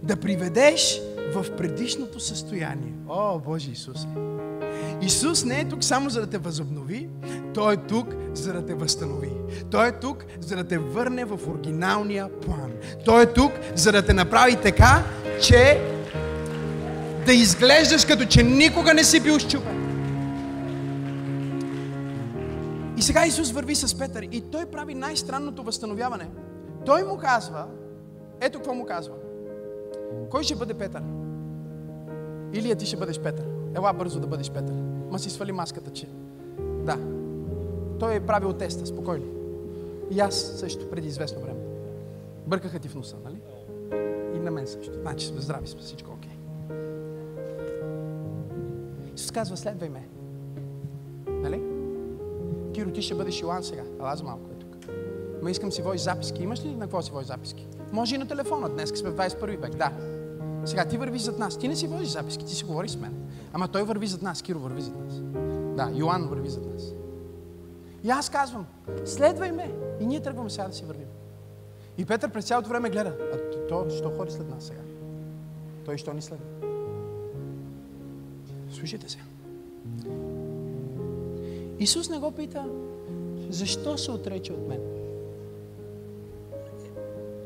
[0.02, 1.00] да приведеш
[1.34, 2.92] в предишното състояние.
[3.08, 4.06] О, Боже Исусе!
[5.02, 7.08] Исус не е тук само за да те възобнови,
[7.54, 9.32] Той е тук за да те възстанови.
[9.70, 12.72] Той е тук за да те върне в оригиналния план.
[13.04, 15.04] Той е тук за да те направи така,
[15.42, 15.80] че
[17.26, 19.88] да изглеждаш като че никога не си бил щупен.
[22.96, 26.28] И сега Исус върви с Петър и той прави най-странното възстановяване.
[26.86, 27.66] Той му казва,
[28.40, 29.14] ето какво му казва.
[30.30, 31.02] Кой ще бъде Петър?
[32.52, 33.57] Или ти ще бъдеш Петър.
[33.76, 34.74] Ела бързо да бъдеш Петър.
[35.10, 36.08] Ма си свали маската, че...
[36.60, 36.98] Да.
[37.98, 39.26] Той е правил теста, спокойно.
[40.10, 41.60] И аз също, преди известно време.
[42.46, 43.40] Бъркаха ти в носа, нали?
[44.34, 44.92] И на мен също.
[45.00, 46.30] Значи сме здрави, сме всичко окей.
[49.16, 50.08] Исус казва, следвай ме.
[51.28, 51.62] Нали?
[52.74, 53.82] Киро, ти ще бъдеш Йоан сега.
[54.00, 54.76] Ала за малко е тук.
[55.42, 56.42] Ма искам си водиш записки.
[56.42, 57.68] Имаш ли на какво си водиш записки?
[57.92, 58.68] Може и на телефона.
[58.68, 59.74] Днес сме в 21 век.
[59.74, 59.92] Да.
[60.64, 61.58] Сега ти върви зад нас.
[61.58, 63.17] Ти не си водиш записки, ти си говориш с мен.
[63.52, 64.42] Ама той върви зад нас.
[64.42, 65.20] Киро върви зад нас.
[65.76, 66.82] Да, Йоан върви зад нас.
[68.04, 68.66] И аз казвам,
[69.04, 69.74] следвай ме.
[70.00, 71.06] И ние тръгваме сега да си вървим.
[71.98, 73.16] И Петър през цялото време гледа.
[73.34, 73.38] А
[73.68, 74.80] то, що ходи след нас сега?
[75.84, 76.46] Той що ни следва?
[78.72, 79.18] Слушайте се.
[81.78, 82.64] Исус не го пита,
[83.50, 84.80] защо се отрече от мен?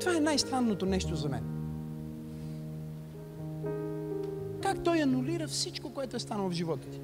[0.00, 1.51] Това е най-странното нещо за мен.
[5.12, 7.00] Анулира всичко, което е станало в живота ти?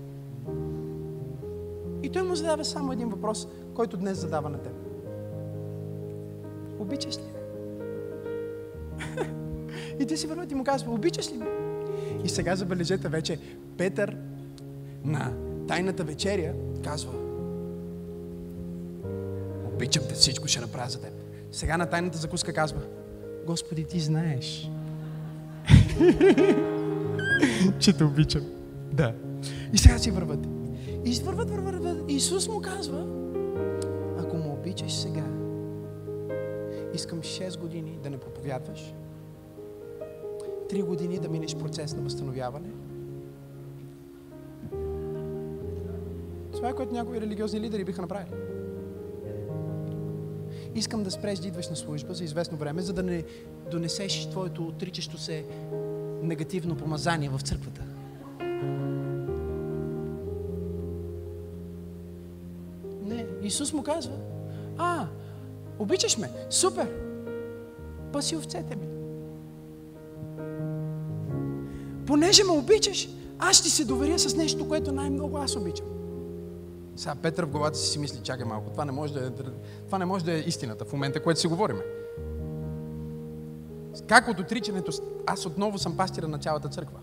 [2.02, 4.72] И той му задава само един въпрос, който днес задава на теб.
[6.78, 7.22] Обичаш ли
[10.00, 11.42] и ти си върват и му казва, обичаш ли?
[12.24, 13.38] И сега забележете вече,
[13.78, 14.16] Петър
[15.04, 15.32] на
[15.68, 16.54] тайната вечеря
[16.84, 17.12] казва,
[19.74, 21.12] обичам те, всичко ще направя за теб.
[21.52, 22.80] Сега на тайната закуска казва,
[23.46, 24.70] Господи, ти знаеш,
[27.78, 28.42] че те обичам.
[28.92, 29.14] Да.
[29.72, 30.46] И сега си върват.
[31.04, 32.10] И върват, върват, върват.
[32.10, 33.06] Исус му казва,
[34.18, 35.24] ако му обичаш сега,
[36.94, 38.94] искам 6 години да не проповядваш,
[40.70, 42.68] 3 години да минеш процес на възстановяване.
[46.52, 48.34] Това е което някои религиозни лидери биха направили.
[50.74, 53.24] Искам да спреш да идваш на служба за известно време, за да не
[53.70, 55.44] донесеш твоето отричащо се
[56.22, 57.82] негативно помазание в църквата.
[63.04, 64.14] Не, Исус му казва,
[64.78, 65.06] а,
[65.78, 66.88] обичаш ме, супер,
[68.12, 68.86] паси овцете ми.
[72.06, 73.08] Понеже ме обичаш,
[73.38, 75.86] аз ще се доверя с нещо, което най-много аз обичам.
[76.96, 79.30] Сега Петър в главата си си мисли, чакай малко, това не може да е,
[79.86, 81.80] това не може да е истината в момента, което си говориме.
[84.06, 84.92] Как от отричането
[85.26, 86.98] аз отново съм пастира на цялата църква?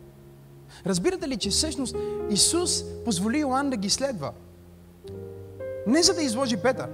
[0.85, 1.95] Разбирате ли, че всъщност
[2.29, 4.31] Исус позволи Йоанн да ги следва?
[5.87, 6.87] Не за да изложи Петър,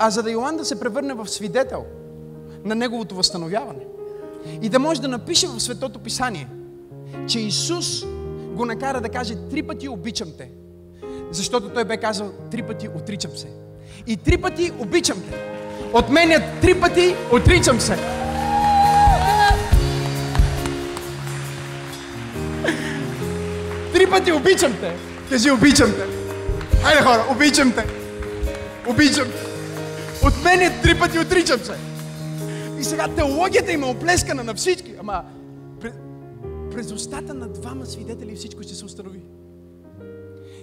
[0.00, 1.84] а за да Йоанн да се превърне в свидетел
[2.64, 3.86] на неговото възстановяване.
[4.62, 6.48] И да може да напише в Светото Писание,
[7.26, 8.04] че Исус
[8.54, 10.50] го накара да каже три пъти обичам те.
[11.30, 13.48] Защото той бе казал три пъти отричам се.
[14.06, 15.36] И три пъти обичам те.
[15.94, 18.17] Отменят три пъти отричам се.
[24.10, 24.96] Пъти обичам те.
[25.28, 26.06] Кажи обичам те.
[26.82, 27.86] Хайде хора, обичам те.
[28.88, 29.48] Обичам те.
[30.26, 31.74] Отменят три пъти отричам се.
[32.80, 34.94] И сега теологията има оплескана на всички.
[35.00, 35.24] Ама
[36.72, 39.20] през устата на двама свидетели всичко ще се установи.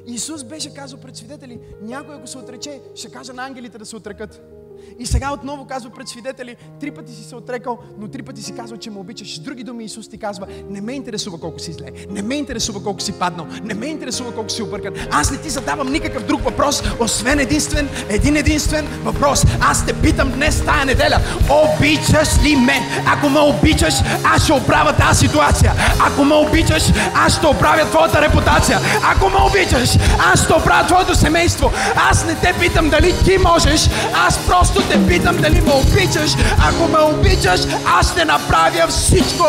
[0.07, 3.95] Исус беше казал пред свидетели, някой ако се отрече, ще каже на ангелите да се
[3.95, 4.54] отрекат.
[4.99, 8.55] И сега отново казва пред свидетели, три пъти си се отрекал, но три пъти си
[8.55, 9.35] казал, че ме обичаш.
[9.35, 12.83] С други думи Исус ти казва, не ме интересува колко си зле, не ме интересува
[12.83, 14.93] колко си паднал, не ме интересува колко си объркан.
[15.11, 19.45] Аз не ти задавам никакъв друг въпрос, освен единствен, един единствен въпрос.
[19.61, 21.19] Аз те питам днес тая неделя,
[21.49, 22.79] обичаш ли ме?
[23.07, 25.73] Ако ме обичаш, аз ще оправя тази ситуация.
[25.99, 26.83] Ако ме обичаш,
[27.15, 28.79] аз ще оправя твоята репутация.
[29.03, 29.89] Ако ме обичаш,
[30.33, 31.71] аз ще оправя твоето семейство.
[31.95, 33.89] Аз не те питам дали ти можеш,
[34.27, 36.31] аз просто Просто те питам дали ме обичаш.
[36.69, 39.43] Ако ме обичаш, аз ще направя всичко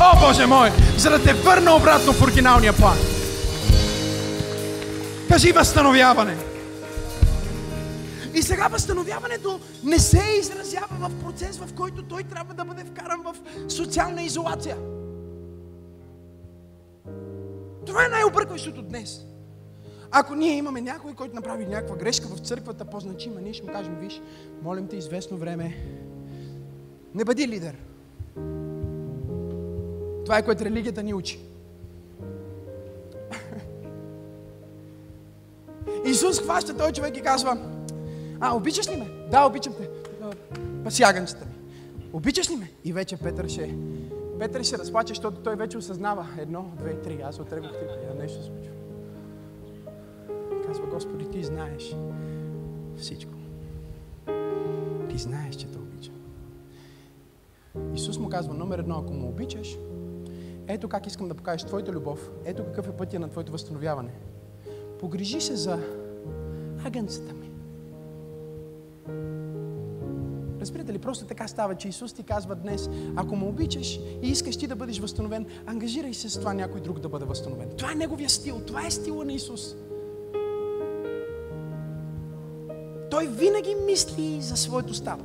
[0.00, 0.70] О, Боже мой!
[0.96, 2.96] За да те върна обратно в оригиналния план.
[5.28, 6.36] Кажи възстановяване.
[8.34, 13.20] И сега възстановяването не се изразява в процес, в който той трябва да бъде вкаран
[13.24, 13.34] в
[13.72, 14.76] социална изолация.
[17.86, 19.20] Това е най-объркващото днес.
[20.10, 23.96] Ако ние имаме някой, който направи някаква грешка в църквата, по-значима, ние ще му кажем,
[24.00, 24.20] виж,
[24.62, 25.76] молим те известно време,
[27.14, 27.76] не бъди лидер.
[30.24, 31.40] Това е което религията ни учи.
[36.06, 37.58] Исус хваща този човек и казва,
[38.40, 39.10] а, обичаш ли ме?
[39.30, 39.88] Да, обичам те.
[40.84, 41.52] Пасяганцата ми.
[42.12, 42.70] Обичаш ли ме?
[42.84, 43.74] И вече Петър ще...
[44.38, 46.26] Петър ще разплаче, защото той вече осъзнава.
[46.38, 47.20] Едно, две, три.
[47.24, 48.18] Аз отрегох три.
[48.18, 48.79] Нещо се случва.
[50.70, 51.96] Казва, Господи, ти знаеш
[52.96, 53.32] всичко.
[55.08, 56.14] Ти знаеш, че те обичам.
[57.94, 59.78] Исус му казва, номер едно, ако му обичаш,
[60.66, 62.30] ето как искам да покажеш твоята любов.
[62.44, 64.12] Ето какъв е пътя на твоето възстановяване.
[65.00, 65.78] Погрижи се за
[66.84, 67.50] агънцата ми.
[70.60, 74.56] Разбирате ли, просто така става, че Исус ти казва днес, ако му обичаш и искаш
[74.56, 77.70] ти да бъдеш възстановен, ангажирай се с това някой друг да бъде възстановен.
[77.76, 79.74] Това е неговия стил, това е стила на Исус.
[83.20, 85.24] Той винаги мисли за своето стадо.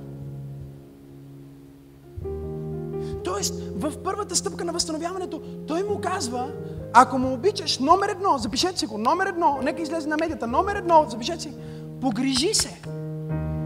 [3.23, 6.51] Тоест, в първата стъпка на възстановяването, той му казва,
[6.93, 10.75] ако му обичаш, номер едно, запишете си го, номер едно, нека излезе на медията, номер
[10.75, 11.53] едно, запишете си,
[12.01, 12.81] погрижи се.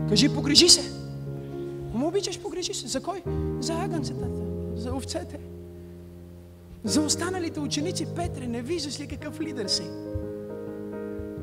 [0.09, 0.91] Кажи, погрижи се.
[1.89, 2.87] Ако му обичаш, погрижи се.
[2.87, 3.23] За кой?
[3.59, 4.27] За агънцата,
[4.75, 5.39] за овцете.
[6.83, 9.83] За останалите ученици, Петре, не виждаш ли какъв лидер си?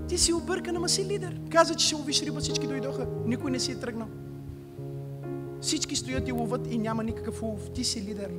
[0.09, 1.41] Ти си объркан, ама си лидер.
[1.51, 3.07] Каза, че ще ловиш риба, всички дойдоха.
[3.27, 4.09] Никой не си е тръгнал.
[5.61, 7.71] Всички стоят и ловат и няма никакъв улов.
[7.71, 8.31] Ти си лидер.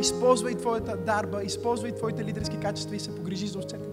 [0.00, 3.84] Използвай твоята дарба, използвай твоите лидерски качества и се погрижи за овцете.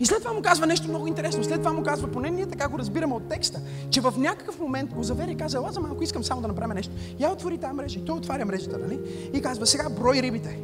[0.00, 1.44] И след това му казва нещо много интересно.
[1.44, 3.60] След това му казва, поне ние така го разбираме от текста,
[3.90, 6.74] че в някакъв момент го завери и каза, ела за малко искам само да направим
[6.74, 6.92] нещо.
[7.18, 7.98] Я отвори тази мрежа.
[7.98, 9.00] И той отваря мрежата, нали?
[9.34, 10.58] И казва, сега брой рибите.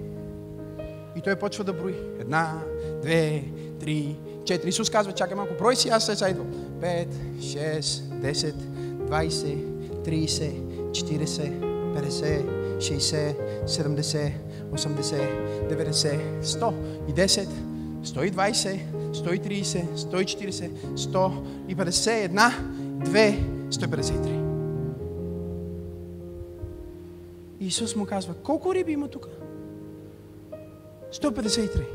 [1.16, 1.94] И той почва да брои.
[2.20, 2.62] Една,
[3.02, 3.44] две,
[3.80, 4.68] три, четири.
[4.68, 6.46] Исус казва, чакай малко, брой си, аз сега идвам.
[6.80, 7.08] Пет,
[7.40, 10.52] шест, десет, 20, 30,
[10.90, 13.34] 40, 50, 60,
[13.66, 14.32] 70,
[14.72, 16.74] 80, 90, 100
[17.08, 17.48] и 10,
[18.04, 18.80] 120,
[19.12, 22.52] 130, 140, 151,
[22.98, 23.34] 2,
[23.70, 24.46] 153.
[27.60, 29.28] Исус му казва, колко риби има тук?
[31.12, 31.86] 153.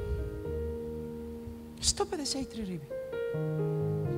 [1.82, 2.88] 153 риби.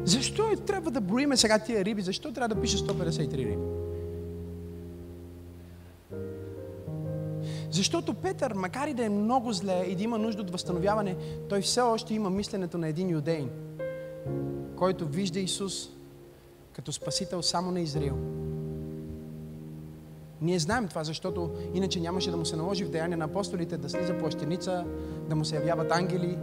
[0.04, 2.02] Защо е, трябва да броиме сега тия риби?
[2.02, 3.58] Защо трябва да пише 153 риби?
[7.72, 11.16] Защото Петър, макар и да е много зле и да има нужда от възстановяване,
[11.50, 13.50] той все още има мисленето на един юдейн,
[14.76, 15.90] който вижда Исус
[16.74, 18.43] като спасител само на Израил.
[20.44, 23.90] Ние знаем това, защото иначе нямаше да му се наложи в деяния на апостолите да
[23.90, 24.86] слиза плащеница,
[25.30, 26.38] да му се явяват ангели,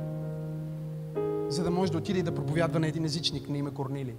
[1.49, 4.15] за да може да отиде и да проповядва на един езичник на име Корнили.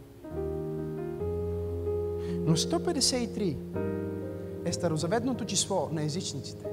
[2.45, 3.57] Но 153
[4.65, 6.65] е старозаветното число на езичниците.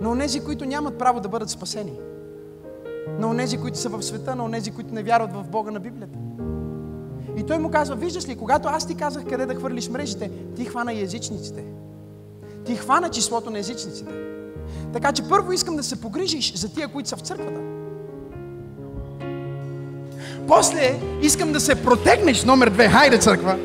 [0.00, 1.98] На онези, които нямат право да бъдат спасени.
[3.18, 6.18] На онези, които са в света, на онези, които не вярват в Бога на Библията.
[7.36, 10.64] И той му казва, виждаш ли, когато аз ти казах къде да хвърлиш мрежите, ти
[10.64, 11.64] хвана и езичниците.
[12.64, 14.10] Ти хвана числото на езичниците.
[14.92, 17.60] Така че първо искам да се погрижиш за тия, които са в църквата.
[20.48, 23.58] После искам да се протегнеш, номер две, хайде църква.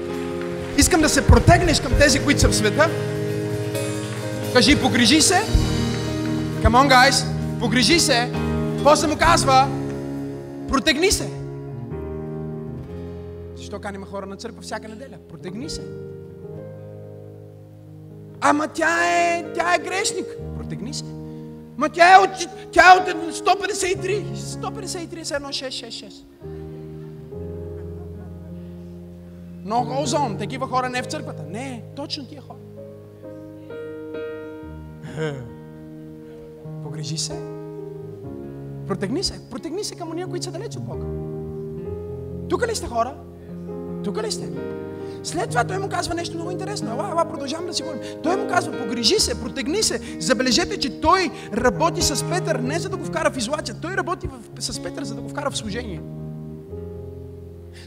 [0.78, 2.90] Искам да се протегнеш към тези, които са в света.
[4.54, 5.42] Кажи, погрижи се.
[6.64, 7.26] Come on, guys.
[7.60, 8.32] Погрижи се.
[8.84, 9.68] После му казва,
[10.70, 11.41] протегни се.
[13.72, 15.18] Защо каним хора на църква всяка неделя?
[15.30, 15.82] Протегни се.
[18.42, 20.26] Ама тя е, тя е грешник.
[20.58, 21.04] Протегни се.
[21.78, 22.30] Ма тя е от,
[22.72, 24.36] тя е от 153.
[24.36, 26.26] 153 е 1666.
[29.66, 30.38] Много озон.
[30.38, 31.44] Такива хора не е в църквата.
[31.44, 32.60] Не, точно тия хора.
[36.84, 37.42] Погрежи се.
[38.88, 39.50] Протегни се.
[39.50, 41.06] Протегни се към уния, които са далеч от Бога.
[42.50, 43.16] Тук ли сте хора?
[44.04, 44.50] Тук ли сте?
[45.24, 46.92] След това той му казва нещо много интересно.
[46.92, 48.02] Ела, ела, продължавам да си говорим.
[48.24, 50.02] Той му казва, погрижи се, протегни се.
[50.20, 53.76] Забележете, че той работи с Петър не за да го вкара в изолация.
[53.82, 56.02] Той работи в, с Петър, за да го вкара в служение.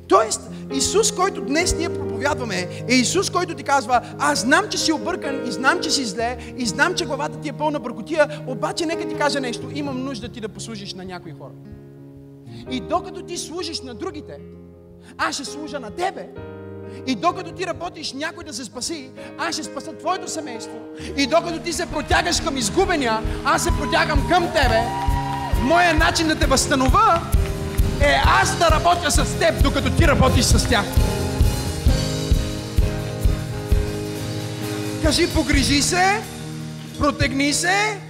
[0.08, 4.92] Тоест, Исус, който днес ние проповядваме, е Исус, който ти казва, аз знам, че си
[4.92, 8.86] объркан и знам, че си зле и знам, че главата ти е пълна бъркотия, обаче
[8.86, 11.52] нека ти кажа нещо, имам нужда ти да послужиш на някои хора.
[12.70, 14.38] И докато ти служиш на другите,
[15.18, 16.28] аз ще служа на тебе.
[17.06, 20.78] И докато ти работиш някой да се спаси, аз ще спаса твоето семейство.
[21.16, 24.80] И докато ти се протягаш към изгубения, аз се протягам към тебе.
[25.62, 27.20] Моя начин да те възстановя
[28.00, 30.84] е аз да работя с теб, докато ти работиш с тях.
[35.02, 36.22] Кажи, погрижи се,
[36.98, 38.00] протегни се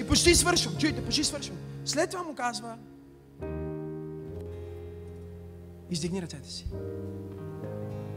[0.00, 0.74] и почти свършвам.
[0.78, 1.56] Чуйте, почти свършвам.
[1.84, 2.74] След това му казва,
[5.94, 6.66] издигни ръцете си.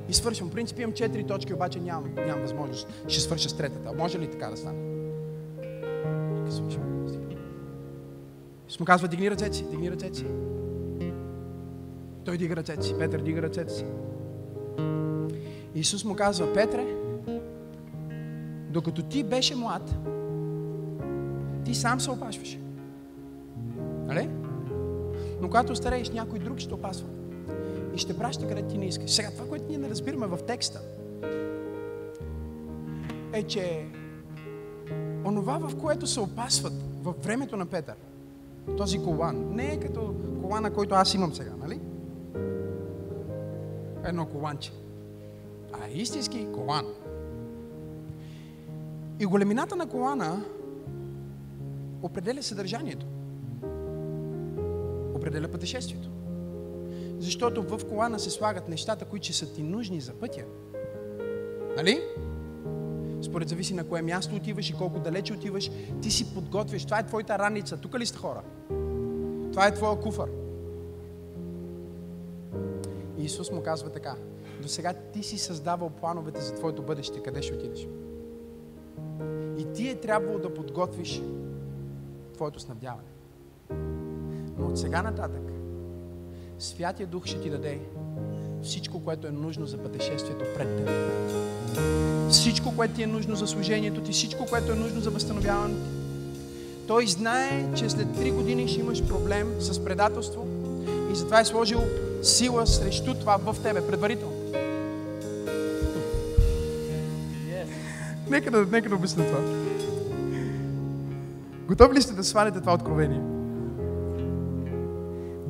[0.10, 0.50] И свършвам.
[0.50, 2.88] В принцип имам четири точки, обаче нямам, нямам възможност.
[3.08, 3.94] Ще свърша с третата.
[3.98, 4.80] Може ли така да стане?
[6.50, 6.88] Свършвам.
[8.80, 10.26] Му казва, дигни ръцете си, дигни ръцете си.
[12.26, 12.96] Той дига ръцете си.
[13.00, 13.86] Петър дига ръцете си.
[15.76, 16.86] Исус му казва, Петре,
[18.70, 19.96] докато ти беше млад,
[21.66, 22.60] ти сам се опашваше.
[24.06, 24.30] Нали?
[25.42, 27.08] Но когато старееш, някой друг ще опасва.
[27.98, 29.12] И ще праща където ти не искаш.
[29.12, 30.82] Сега, това, което ние не разбираме в текста,
[33.34, 33.86] е, че
[35.26, 36.74] онова, в което се опасват
[37.04, 37.96] във времето на Петър,
[38.78, 41.80] този колан, не е като колана, който аз имам сега, нали?
[44.06, 44.72] Едно коланче.
[45.74, 46.86] А е истински колан.
[49.20, 50.46] И големината на колана
[52.02, 53.06] определя съдържанието.
[55.16, 56.17] Определя пътешествието.
[57.20, 60.44] Защото в колана се слагат нещата, които са ти нужни за пътя.
[61.78, 62.02] Нали?
[63.22, 66.86] Според зависи на кое място отиваш и колко далече отиваш, ти си подготвяш.
[66.86, 67.78] Това е твоята раница.
[67.78, 68.42] Тук ли сте хора?
[69.52, 70.30] Това е твоя куфър.
[73.18, 74.16] И Исус му казва така.
[74.62, 77.88] До сега ти си създавал плановете за твоето бъдеще, къде ще отидеш.
[79.58, 81.22] И ти е трябвало да подготвиш
[82.34, 83.08] твоето снабдяване.
[84.58, 85.57] Но от сега нататък
[86.60, 87.80] Святия Дух ще ти даде
[88.64, 90.90] всичко, което е нужно за пътешествието пред теб.
[92.30, 95.90] Всичко, което ти е нужно за служението ти, всичко, което е нужно за възстановяването ти.
[96.88, 100.48] Той знае, че след три години ще имаш проблем с предателство
[101.12, 101.82] и затова е сложил
[102.22, 104.36] сила срещу това в тебе предварително.
[107.48, 107.68] Yes.
[108.30, 109.40] Нека да, нека да обясня това.
[111.68, 113.37] Готови ли сте да свалите това откровение?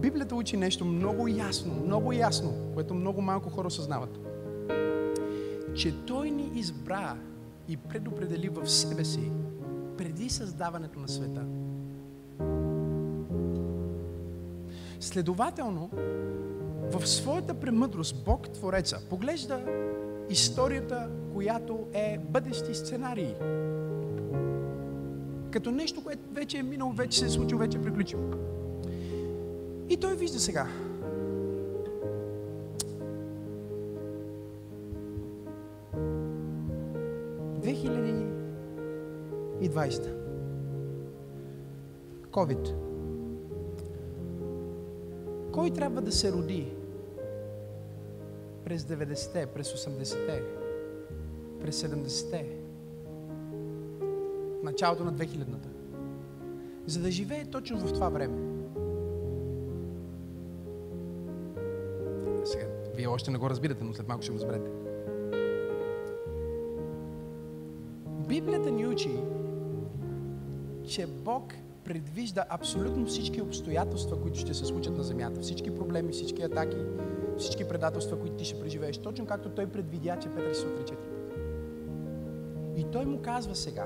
[0.07, 4.19] Библията учи нещо много ясно, много ясно, което много малко хора осъзнават.
[5.75, 7.17] Че Той ни избра
[7.67, 9.31] и предопредели в себе си
[9.97, 11.45] преди създаването на света.
[14.99, 15.89] Следователно,
[16.91, 19.61] в своята премъдрост Бог Твореца поглежда
[20.29, 23.33] историята, която е бъдещи сценарии.
[25.51, 28.23] Като нещо, което вече е минало, вече се е случило, вече е приключило.
[29.89, 30.67] И той вижда сега.
[39.61, 40.13] и 20.
[42.31, 42.73] COVID.
[45.51, 46.73] Кой трябва да се роди
[48.65, 50.43] през 90-те, през 80-те,
[51.61, 52.57] през 70-те,
[54.63, 55.69] началото на 2000-та,
[56.85, 58.56] за да живее точно в това време?
[62.97, 64.69] Вие още не го разбирате, но след малко ще го разберете.
[68.27, 69.11] Библията ни учи,
[70.87, 75.41] че Бог предвижда абсолютно всички обстоятелства, които ще се случат на земята.
[75.41, 76.77] Всички проблеми, всички атаки,
[77.37, 78.97] всички предателства, които ти ще преживееш.
[78.97, 80.93] Точно както той предвидя, че Петър се отрече
[82.75, 83.85] И той му казва сега,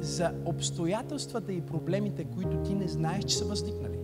[0.00, 4.01] за обстоятелствата и проблемите, които ти не знаеш, че са възникнали.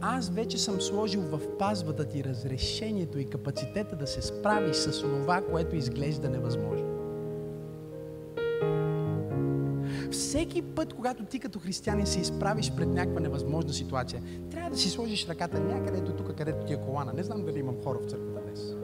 [0.00, 5.42] Аз вече съм сложил в пазвата ти разрешението и капацитета да се справиш с това,
[5.50, 6.98] което изглежда невъзможно.
[10.10, 14.90] всеки път, когато ти като християнин се изправиш пред някаква невъзможна ситуация, трябва да си
[14.90, 17.12] сложиш ръката някъде до тук, където ти е колана.
[17.12, 18.74] Не знам дали имам хора в църквата днес.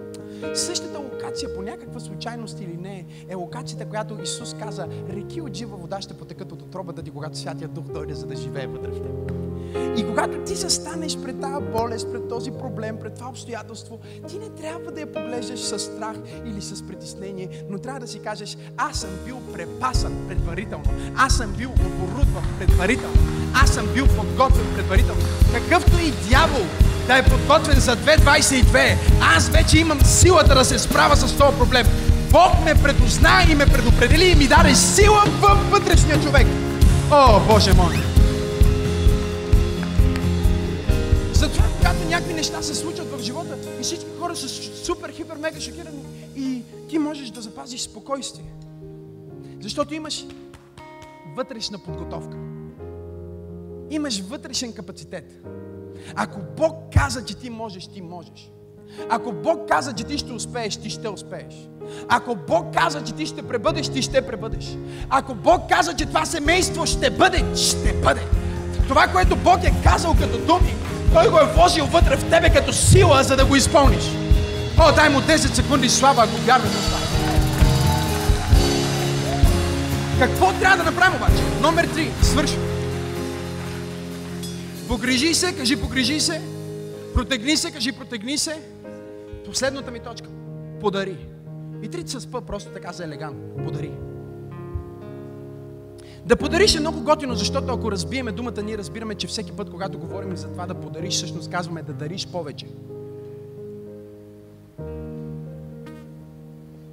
[0.61, 5.77] Същата локация, по някаква случайност или не, е локацията, която Исус каза, реки от жива
[5.77, 9.03] вода ще потекат от отробата ти, когато Святия Дух дойде, за да живее вътре в
[9.03, 9.44] теб.
[9.97, 13.99] И когато ти застанеш пред тази болест, пред този проблем, пред това обстоятелство,
[14.29, 16.17] ти не трябва да я поглеждаш с страх
[16.47, 20.85] или с притеснение, но трябва да си кажеш, аз съм бил препасан предварително,
[21.17, 23.17] аз съм бил оборудван предварително,
[23.63, 25.21] аз съм бил подготвен предварително.
[25.55, 26.67] Какъвто и дявол
[27.07, 28.97] да е подготвен за 2022.
[29.37, 31.87] Аз вече имам силата да се справя с този проблем.
[32.31, 36.47] Бог ме предозна и ме предопредели и ми даде сила във вътрешния човек.
[37.11, 38.14] О, Боже мой!
[42.45, 44.49] Неща се случат в живота и всички хора са
[44.85, 46.05] супер, хипер, мега шокирани
[46.37, 48.55] и ти можеш да запазиш спокойствие.
[49.61, 50.27] Защото имаш
[51.37, 52.37] вътрешна подготовка.
[53.91, 55.45] Имаш вътрешен капацитет.
[56.15, 58.51] Ако Бог каза, че ти можеш, ти можеш.
[59.11, 61.55] Ако Бог каза, че ти ще успееш, ти ще успееш.
[62.09, 64.77] Ако Бог каза, че ти ще пребъдеш, ти ще пребъдеш.
[65.11, 68.23] Ако Бог каза, че това семейство ще бъде, ще бъде.
[68.89, 70.75] Това, което Бог е казал като думи,
[71.13, 74.05] Той го е вложил вътре в тебе като сила, за да го изпълниш.
[74.79, 76.99] О, дай му 10 секунди слава, ако вярваш в това.
[80.19, 81.43] Какво трябва да направим обаче?
[81.61, 82.23] Номер 3.
[82.23, 82.65] Свършвам.
[84.89, 86.41] Погрижи се, кажи погрижи се.
[87.15, 88.61] Протегни се, кажи протегни се.
[89.47, 90.29] Последната ми точка.
[90.81, 91.17] Подари.
[91.83, 93.65] И трите с П, просто така за елегантно.
[93.65, 93.91] Подари.
[96.27, 99.99] Да подариш е много готино, защото ако разбиеме думата, ние разбираме, че всеки път, когато
[99.99, 102.67] говорим за това да подариш, всъщност казваме да дариш повече.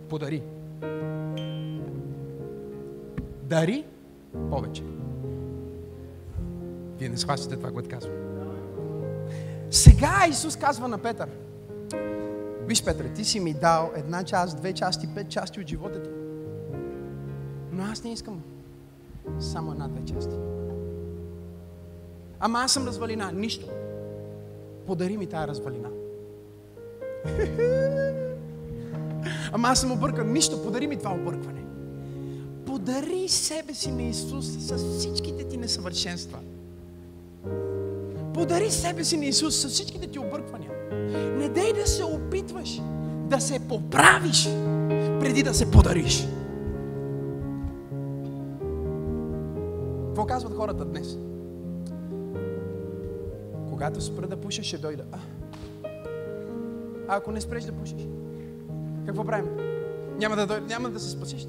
[0.10, 0.42] Подари.
[3.44, 3.86] Дари
[4.50, 4.84] повече.
[7.00, 8.14] Вие не схващате това, което казвам.
[9.72, 11.30] Сега Исус казва на Петър,
[12.68, 16.10] Виж, Петър, ти си ми дал една част, две части, пет части от живота ти.
[17.72, 18.42] Но аз не искам
[19.40, 20.36] само една-две части.
[22.40, 23.32] Ама аз съм развалина.
[23.32, 23.68] Нищо.
[24.88, 25.90] Подари ми тая развалина.
[29.52, 30.34] Ама аз съм объркан.
[30.34, 30.64] Нищо.
[30.64, 31.64] Подари ми това объркване.
[32.66, 36.40] Подари себе си на Исус с всичките ти несъвършенства.
[38.34, 40.72] Подари себе си на Исус с всичките ти обърквания.
[41.38, 42.82] Не дей да се опитваш
[43.30, 44.50] да се поправиш
[45.20, 46.28] преди да се подариш.
[50.12, 51.18] Какво казват хората днес?
[53.70, 55.04] Когато спра да пушиш, ще дойда.
[55.12, 55.18] А,
[57.08, 58.08] а ако не спреш да пушиш,
[59.06, 59.50] какво правим?
[60.18, 61.48] Няма да, дойда, няма да се спасиш.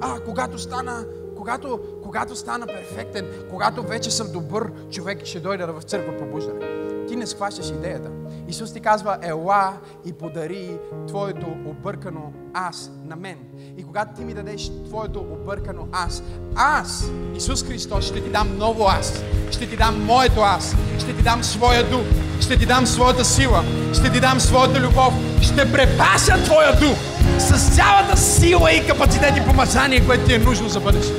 [0.00, 1.06] А, когато стана
[1.36, 6.60] когато, когато стана перфектен, когато вече съм добър човек, ще дойда в църква пробуждане.
[7.08, 8.10] Ти не схващаш идеята.
[8.48, 9.72] Исус ти казва, ела
[10.04, 10.70] и подари
[11.08, 13.36] твоето объркано аз на мен.
[13.78, 16.22] И когато ти ми дадеш твоето объркано аз,
[16.56, 19.22] аз, Исус Христос, ще ти дам ново аз.
[19.50, 20.76] Ще ти дам моето аз.
[20.98, 22.04] Ще ти дам своя дух.
[22.40, 23.64] Ще ти дам своята сила.
[23.92, 25.14] Ще ти дам своята любов.
[25.42, 26.96] Ще препася твоя дух
[27.38, 31.12] с цялата сила и капацитет и помазание, което ти е нужно за бъдеще.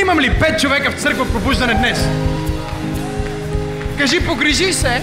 [0.00, 2.08] Имам ли пет човека в църква пробуждане днес?
[3.98, 5.02] Кажи, погрижи се,